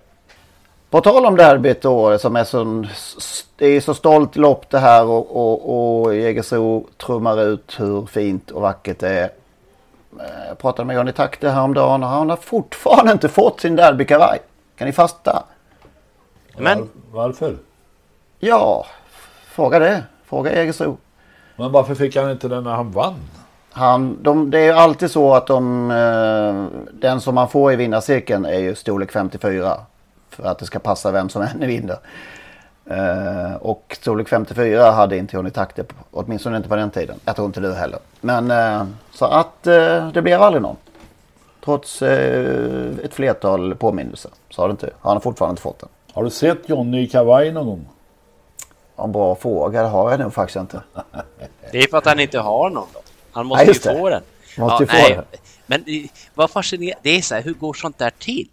[0.91, 2.85] På tal om derbyt då, som är så,
[3.57, 8.51] det är så stolt lopp det här och, och, och Jägersro trummar ut hur fint
[8.51, 9.31] och vackert det är.
[10.21, 14.39] Eh, jag pratade med Johnny Takte häromdagen och han har fortfarande inte fått sin derbykavaj.
[14.77, 15.45] Kan ni fasta?
[16.59, 17.57] Men varför?
[18.39, 18.87] Ja,
[19.55, 20.03] Fråga det.
[20.25, 20.97] Fråga Jägersro.
[21.57, 23.15] Men varför fick han inte den när han vann?
[23.73, 28.45] Han, de, det är alltid så att de, eh, den som man får i vinnarcirkeln
[28.45, 29.77] är ju storlek 54.
[30.31, 31.99] För att det ska passa vem som än vinner.
[32.91, 37.17] Uh, och storlek 54 hade inte hunnit takter på, åtminstone inte på den tiden.
[37.25, 37.99] Jag tror inte du heller.
[38.21, 40.77] Men uh, så att uh, det blev aldrig någon.
[41.65, 45.89] Trots ett flertal påminnelser så har, det inte, har han fortfarande inte fått den.
[46.13, 47.87] Har du sett Johnny i kavaj någon gång?
[48.97, 50.83] En bra fråga, det har jag nog faktiskt inte.
[51.73, 53.01] Det är för att han inte har någon då.
[53.33, 54.23] Han måste ja, ju få den.
[54.59, 55.15] Måste ja, få nej.
[55.15, 55.25] den.
[55.67, 58.49] Men vad fascinerande, det är så här, hur går sånt där till?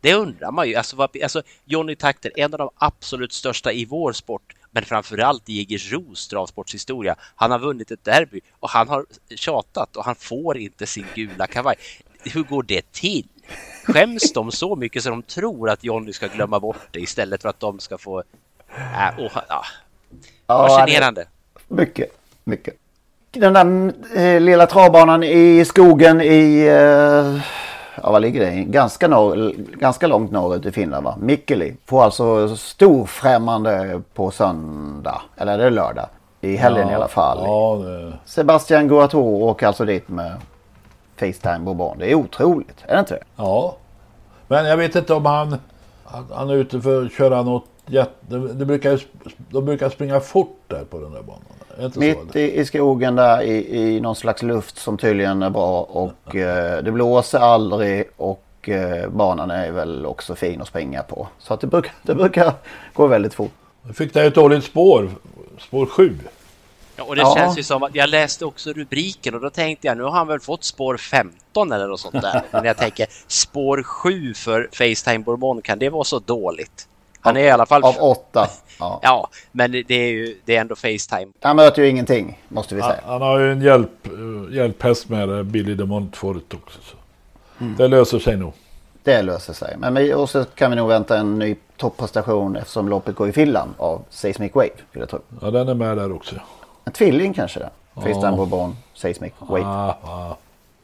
[0.00, 0.74] Det undrar man ju.
[0.74, 5.48] Alltså, vad, alltså Johnny Takter, en av de absolut största i vår sport, men framförallt
[5.48, 7.16] i Jägersros travsportshistoria.
[7.36, 11.46] Han har vunnit ett derby och han har tjatat och han får inte sin gula
[11.46, 11.76] kavaj.
[12.24, 13.28] Hur går det till?
[13.84, 17.48] Skäms de så mycket så de tror att Johnny ska glömma bort det istället för
[17.48, 18.22] att de ska få
[18.76, 19.62] Äh, oh, ja.
[20.46, 21.24] Fascinerande.
[21.68, 22.10] mycket,
[22.44, 22.74] mycket.
[23.30, 27.40] Den där eh, lilla travbanan i skogen i, eh,
[28.02, 31.16] ja vad ligger det Ganska, norr, ganska långt norrut i Finland va?
[31.20, 31.76] Mikkeli.
[31.86, 35.22] Får alltså storfrämmande på söndag.
[35.36, 36.06] Eller är det lördag?
[36.40, 37.38] I helgen ja, i alla fall.
[37.44, 38.12] Ja, det...
[38.24, 40.32] Sebastian Guato åker alltså dit med
[41.16, 41.98] Facetime Bourbon.
[41.98, 43.24] Det är otroligt, är det inte det?
[43.36, 43.76] Ja.
[44.48, 45.56] Men jag vet inte om han,
[46.30, 47.64] han är ute för att köra något
[48.28, 49.00] det brukar,
[49.48, 51.92] de brukar springa fort där på den där banan.
[51.96, 56.36] Mitt i, i skogen där i, i någon slags luft som tydligen är bra och
[56.36, 61.28] eh, det blåser aldrig och och eh, banan är väl också fin att springa på.
[61.38, 62.52] Så att det, brukar, det brukar
[62.92, 63.52] gå väldigt fort.
[63.82, 65.10] Nu fick det ett dåligt spår,
[65.58, 66.18] spår 7.
[66.96, 67.34] Ja, och det ja.
[67.36, 70.26] känns ju som att jag läste också rubriken och då tänkte jag nu har han
[70.26, 72.42] väl fått spår 15 eller något sånt där.
[72.50, 76.88] Men jag tänker spår 7 för Facetime Bourbon, kan det vara så dåligt?
[77.20, 77.84] Han är i alla fall...
[77.84, 78.48] Av åtta.
[78.82, 79.00] Ja.
[79.02, 81.32] ja, men det är ju det är ändå Facetime.
[81.40, 83.00] Han möter ju ingenting, måste vi säga.
[83.04, 86.78] Han, han har ju en hjälp, eh, hjälphäst med Billy de Montfort också.
[86.82, 86.96] Så.
[87.60, 87.76] Mm.
[87.76, 88.52] Det löser sig nog.
[89.02, 89.76] Det löser sig.
[89.78, 93.70] Men och så kan vi nog vänta en ny topprestation eftersom loppet går i Finland
[93.76, 94.70] av Seismic Wave.
[94.92, 95.18] Vill jag tro.
[95.40, 96.34] Ja, den är med där också.
[96.84, 97.60] En tvilling kanske?
[97.94, 98.02] Ja.
[98.02, 99.64] Christian Bourbon, Seismic Wave.
[99.64, 100.36] Ah, ah.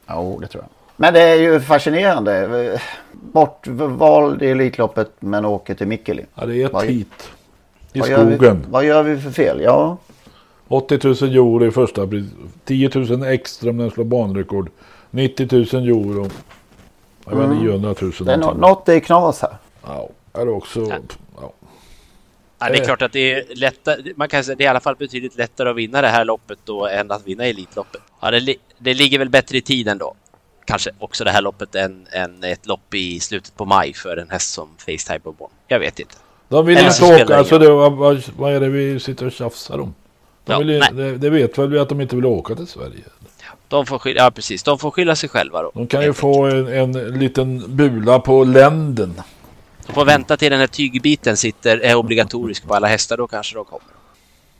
[0.09, 0.76] Jo, det tror jag.
[0.99, 2.79] Men det är ju fascinerande.
[3.11, 6.25] Bortvald i Elitloppet men åker till Mikkeli.
[6.35, 7.31] Ja, det är ett hit.
[7.93, 8.39] I vad skogen.
[8.41, 9.61] Gör vi, vad gör vi för fel?
[9.61, 9.97] Ja.
[10.67, 12.25] 80 000 euro i första pris.
[12.65, 14.69] 10 000 extra om den slår banrekord.
[15.11, 16.29] 90 000 euro.
[17.25, 17.49] Jag mm.
[17.49, 18.11] vet 900 000.
[18.19, 19.57] Det är något är knas här.
[19.85, 20.79] Ja, är det också.
[20.79, 20.95] Ja.
[21.41, 21.53] ja.
[22.59, 24.13] Ja, det är klart att det är lättare.
[24.15, 26.59] Man kan säga det är i alla fall betydligt lättare att vinna det här loppet
[26.63, 28.01] då än att vinna Elitloppet.
[28.21, 30.15] Ja, det, det ligger väl bättre i tiden då.
[30.67, 34.29] Kanske också det här loppet än, än ett lopp i slutet på maj för en
[34.29, 35.49] häst som Facetime Bourbon.
[35.67, 36.15] Jag vet inte.
[36.49, 37.37] De vill inte åka.
[37.37, 39.95] Alltså det, vad, vad är det vi sitter och tjafsar om?
[40.45, 43.03] De ja, vill, det, det, vet väl vi att de inte vill åka till Sverige.
[43.67, 45.71] De får skylla, ja precis, de får skylla sig själva då.
[45.73, 49.21] De kan ju få en, en liten bula på länden.
[49.87, 53.55] De får vänta till den här tygbiten sitter, är obligatorisk på alla hästar, då kanske
[53.55, 53.87] de kommer.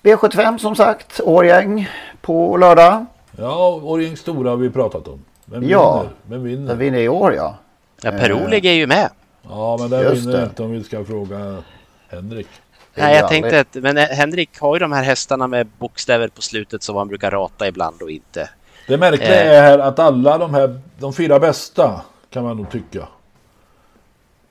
[0.03, 1.89] V75 som sagt, Årgäng
[2.21, 3.05] på lördag.
[3.37, 5.19] Ja, Årgäng Stora har vi pratat om.
[5.49, 6.15] Vem ja, vinner?
[6.23, 6.67] Vem vinner?
[6.67, 7.57] Den vinner i år ja.
[8.01, 9.09] Ja, Per-Oleg är ju med.
[9.49, 11.63] Ja, men den vinner inte om vi ska fråga
[12.09, 12.47] Henrik.
[12.95, 16.83] Nej, jag tänkte att men Henrik har ju de här hästarna med bokstäver på slutet
[16.83, 18.49] som han brukar rata ibland och inte.
[18.87, 19.57] Det märkliga eh.
[19.57, 23.07] är här att alla de här, de fyra bästa kan man nog tycka.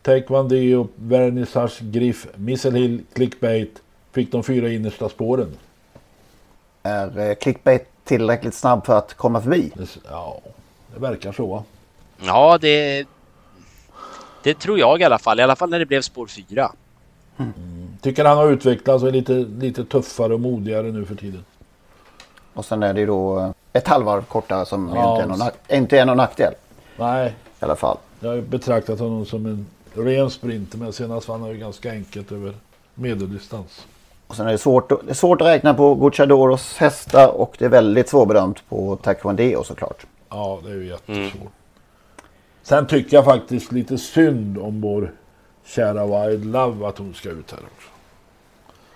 [0.02, 3.82] Taekwondo, Vernissage, Griff, Missile Hill, Clickbait
[4.12, 5.56] fick de fyra innersta spåren.
[6.82, 9.72] Är eh, Clickbait tillräckligt snabb för att komma förbi?
[10.10, 10.40] Ja,
[10.96, 11.64] det verkar så.
[12.18, 13.06] Ja, det,
[14.42, 15.40] det tror jag i alla fall.
[15.40, 16.72] I alla fall när det blev spår fyra.
[17.36, 17.52] Mm.
[18.00, 21.44] Tycker han har utvecklats och är lite, lite tuffare och modigare nu för tiden.
[22.54, 25.50] Och sen är det ju då eh, ett halvvarv kortare som ja, inte, är någon,
[25.68, 26.54] inte är någon nackdel.
[26.96, 27.34] Nej.
[27.60, 27.96] I alla fall.
[28.20, 32.32] Jag har betraktat honom som en ren sprinter men senast vann han ju ganska enkelt
[32.32, 32.54] över
[32.94, 33.86] medeldistans.
[34.26, 37.64] Och sen är det svårt, det är svårt att räkna på Gucciadoros hästar och det
[37.64, 40.06] är väldigt svårbedömt på Taekwondo såklart.
[40.28, 41.40] Ja, det är ju jättesvårt.
[41.40, 41.52] Mm.
[42.62, 45.12] Sen tycker jag faktiskt lite synd om vår
[45.64, 47.88] kära Wild Love att hon ska ut här också.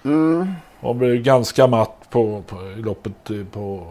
[0.03, 0.53] Mm.
[0.81, 3.87] Hon blev ganska matt på, på i loppet på,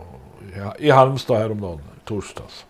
[0.77, 2.65] i Halmstad häromdagen, torsdags.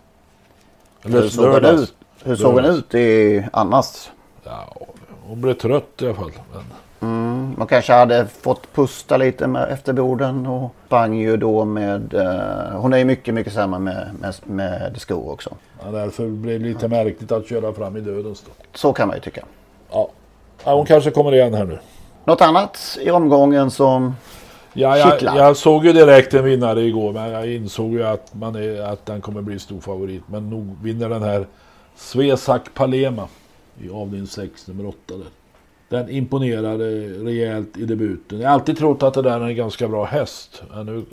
[1.01, 1.93] Eller Hur såg, ut,
[2.24, 4.09] hur såg hon ut i annars?
[4.43, 4.76] Ja,
[5.24, 6.32] hon blev trött i alla fall.
[6.53, 6.63] Men...
[7.02, 12.14] Mm, man kanske hade fått pusta lite med efterborden och sprang ju då med...
[12.14, 15.50] Uh, hon är ju mycket, mycket sämre med, med, med skor också.
[15.84, 18.52] Ja, därför blev det lite märkligt att köra fram i dödens då.
[18.74, 19.45] Så kan man ju tycka.
[19.91, 20.10] Ja.
[20.64, 21.80] ja, hon kanske kommer igen här nu.
[22.26, 24.14] Något annat i omgången som
[24.74, 28.56] Ja, jag, jag, såg ju direkt en vinnare igår men jag insåg ju att, man
[28.56, 30.24] är, att den kommer bli stor favorit.
[30.28, 31.47] Men nog vinner den här
[31.95, 33.28] Svesak Palema
[33.82, 35.28] i avdelning 6 nummer 8 där.
[35.90, 38.40] Den imponerade rejält i debuten.
[38.40, 40.64] Jag har alltid trott att det där är en ganska bra häst.
[40.86, 41.06] Nu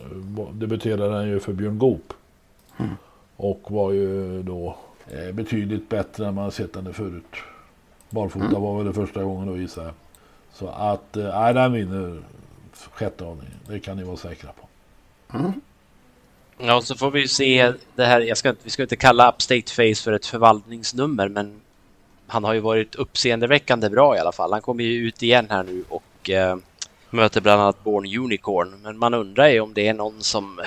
[0.53, 2.13] debuterade den ju för Björn Goop.
[2.79, 2.91] Mm.
[3.37, 4.77] Och var ju då
[5.11, 7.37] eh, betydligt bättre än man sett henne förut.
[8.11, 8.63] Barfota mm.
[8.63, 9.95] var väl det första gången då gissar jag.
[10.53, 12.23] Så att, eh, nej den vinner
[12.93, 13.61] sjätte avdelningen.
[13.69, 14.69] Det kan ni vara säkra på.
[15.39, 15.53] Mm.
[16.59, 18.21] Ja, så får vi se det här.
[18.21, 21.61] Jag ska, vi ska inte kalla Upstate Face för ett förvaltningsnummer, men
[22.27, 24.53] han har ju varit uppseendeväckande bra i alla fall.
[24.53, 26.57] Han kommer ju ut igen här nu och eh,
[27.11, 28.75] möter bland annat Born Unicorn.
[28.83, 30.61] Men man undrar ju om det är någon som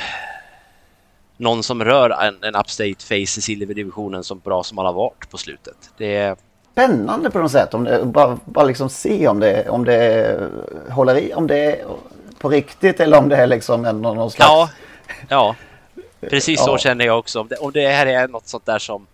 [1.38, 5.30] någon som rör en, en Upstate Face i silverdivisionen så bra som han har varit
[5.30, 5.92] på slutet.
[5.98, 6.36] Det är
[6.72, 7.74] spännande på något sätt.
[7.74, 10.38] Om det, bara, bara liksom se om det, om det
[10.90, 11.86] håller i, om det är
[12.40, 14.50] på riktigt eller om det är liksom någon slags...
[14.50, 14.70] Ja,
[15.30, 15.56] ja.
[16.20, 16.78] precis så ja.
[16.78, 17.40] känner jag också.
[17.40, 19.08] Om det, om det här är något sånt där som,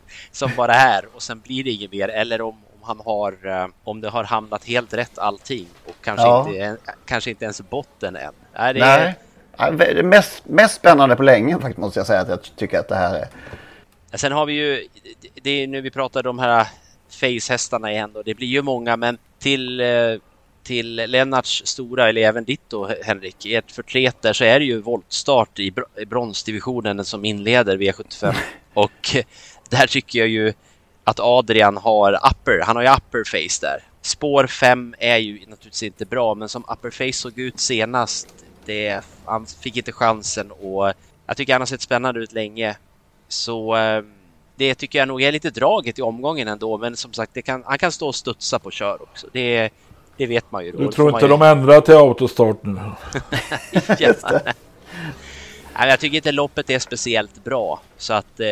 [0.32, 3.68] som bara är och sen blir det inget mer eller om, om han har, eh,
[3.84, 6.48] om det har hamnat helt rätt allting och kanske, ja.
[6.48, 8.32] inte, kanske inte ens botten än.
[8.58, 9.04] Nej, det är...
[9.04, 9.14] Nej.
[9.94, 12.94] Det mest, mest spännande på länge faktiskt måste jag säga att jag tycker att det
[12.94, 13.28] här är.
[14.18, 14.88] Sen har vi ju,
[15.42, 16.66] det är nu vi pratar de här
[17.10, 19.86] face-hästarna igen och det blir ju många men till eh,
[20.66, 24.64] till Lennarts stora, eller även ditt då Henrik, i ett förtret där så är det
[24.64, 25.72] ju voltstart i
[26.06, 28.34] bronsdivisionen som inleder V75
[28.74, 29.16] och
[29.70, 30.52] där tycker jag ju
[31.04, 33.82] att Adrian har upper, han har ju upper face där.
[34.02, 38.28] Spår 5 är ju naturligtvis inte bra, men som upper face såg ut senast,
[38.64, 40.92] det, han fick inte chansen och
[41.26, 42.76] jag tycker han har sett spännande ut länge.
[43.28, 44.02] Så eh,
[44.56, 47.78] det tycker jag nog är lite draget i omgången ändå, men som sagt, kan, han
[47.78, 49.26] kan stå och studsa på kör också.
[49.32, 49.70] Det,
[50.16, 50.72] det vet man ju.
[50.72, 50.78] Då.
[50.78, 51.30] Du tror inte ju...
[51.30, 52.80] de ändrar till autostart nu?
[53.98, 54.12] ja.
[55.78, 58.46] Nej, jag tycker inte loppet är speciellt bra, så att eh,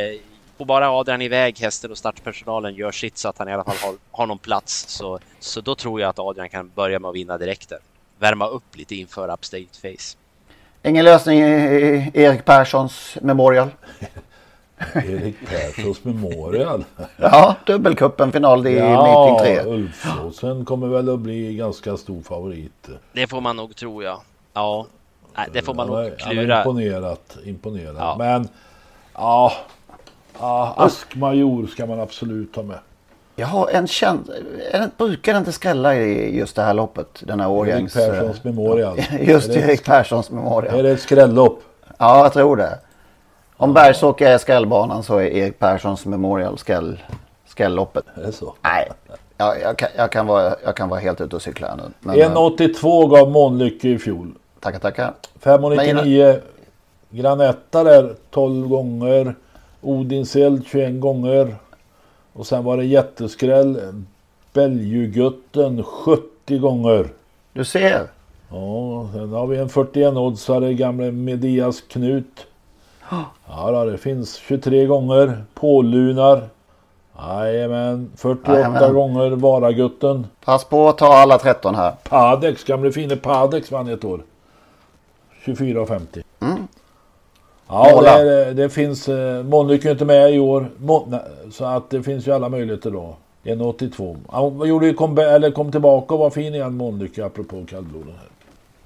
[0.58, 3.76] får bara Adrian iväg hästen och startpersonalen gör sitt så att han i alla fall
[3.82, 7.14] har, har någon plats så, så då tror jag att Adrian kan börja med att
[7.14, 7.78] vinna direkt där.
[8.18, 10.16] Värma upp lite inför Upstate Face.
[10.82, 13.68] Ingen lösning i Erik Perssons Memorial?
[14.94, 16.84] Erik Perssons Memorial?
[17.16, 19.54] ja, dubbelcupen final i ja, meeting 3.
[19.54, 22.88] Ja, Ulfsåsen kommer väl att bli ganska stor favorit.
[23.12, 24.22] Det får man nog tro, ja.
[24.52, 24.86] Ja,
[25.52, 26.58] det får man han nog klura.
[26.58, 27.96] Imponerat, imponerat.
[27.98, 28.16] Ja.
[28.18, 28.48] Men
[29.14, 29.52] ja,
[30.38, 32.78] Ja, askmajor ska man absolut ha med.
[33.36, 34.34] Jag har en känsla,
[34.96, 37.22] brukar inte skrälla i just det här loppet?
[37.26, 37.96] Den här årgängs...
[37.96, 38.98] Erik Perssons Memorial.
[39.20, 40.78] Just det, Erik Perssons Memorial.
[40.78, 41.62] Är det ett skrällopp?
[41.98, 42.78] Ja, jag tror det.
[43.56, 43.74] Om ja.
[43.74, 47.00] Bergsåker är skrällbanan så är Erik Perssons Memorial skräll,
[47.46, 48.04] skrälloppet.
[48.14, 48.54] Är det så?
[48.62, 48.90] Nej,
[49.36, 52.12] jag, jag, kan, jag, kan vara, jag kan vara helt ute och cykla här nu.
[52.12, 54.34] 1,82 gav Månlycke i fjol.
[54.60, 55.14] Tackar, tackar.
[55.42, 56.40] 5,99
[57.10, 59.34] Granetta där 12 gånger.
[59.84, 61.56] Odinseld 21 gånger.
[62.32, 63.80] Och sen var det jätteskräll.
[64.52, 67.08] Belgjugutten 70 gånger.
[67.52, 68.08] Du ser.
[68.50, 72.46] Ja, sen har vi en 41-oddsare, gamle Medias Knut.
[73.48, 75.44] Ja, då, det finns 23 gånger.
[75.54, 76.48] Pålunar.
[77.18, 78.94] Jajamän, 48 Jajamän.
[78.94, 80.26] gånger Varagutten.
[80.44, 81.94] Pass på att ta alla 13 här.
[82.08, 84.22] Padex, gamle fine Padex vann ett år.
[85.44, 86.22] 24,50.
[86.40, 86.68] Mm.
[87.68, 89.08] Ja, det, det, finns.
[89.08, 90.70] Eh, Mölnlycke är inte med i år.
[91.50, 93.16] Så att det finns ju alla möjligheter då.
[93.44, 94.16] 1,82.
[94.28, 98.14] Han gjorde ju kom, eller kom tillbaka och var fin igen Mölnlycke apropå kallbloden.
[98.18, 98.28] Här.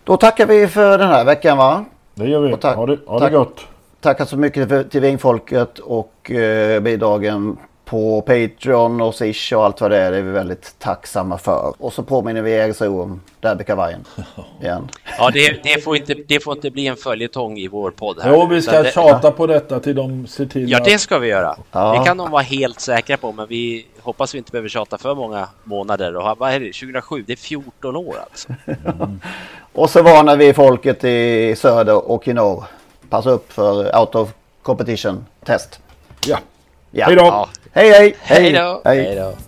[0.05, 1.85] Då tackar vi för den här veckan va?
[2.15, 2.57] Det gör vi.
[2.57, 3.61] Tack, ha det, ha det gott.
[4.01, 7.57] Tackar så mycket för, till Vingfolket och eh, bidragen
[7.89, 10.11] på Patreon och Swish och allt vad det är.
[10.11, 11.75] Det är vi väldigt tacksamma för.
[11.79, 14.05] Och så påminner vi er om derbykavajen
[14.63, 14.89] igen.
[15.19, 18.33] Ja, det, det, får inte, det får inte bli en följetong i vår podd här.
[18.33, 19.31] Jo, vi ska det, tjata ja.
[19.31, 21.57] på detta till de ser till Ja, det ska vi göra.
[21.73, 21.99] Ja.
[21.99, 25.15] Det kan de vara helt säkra på, men vi hoppas vi inte behöver tjata för
[25.15, 26.17] många månader.
[26.17, 26.67] Och vad är det?
[26.67, 27.25] 2007?
[27.27, 28.49] Det är 14 år alltså.
[28.67, 29.21] Mm.
[29.73, 32.65] och så varnar vi folket i söder och i norr.
[33.09, 34.29] Passa upp för out of
[34.63, 35.81] competition test.
[36.27, 36.39] Ja.
[36.91, 37.07] Ja.
[37.07, 37.25] Hej då!
[37.25, 37.49] Ja.
[37.73, 38.15] Hej hej!
[38.21, 38.83] Hej då!
[38.85, 39.48] Hej då!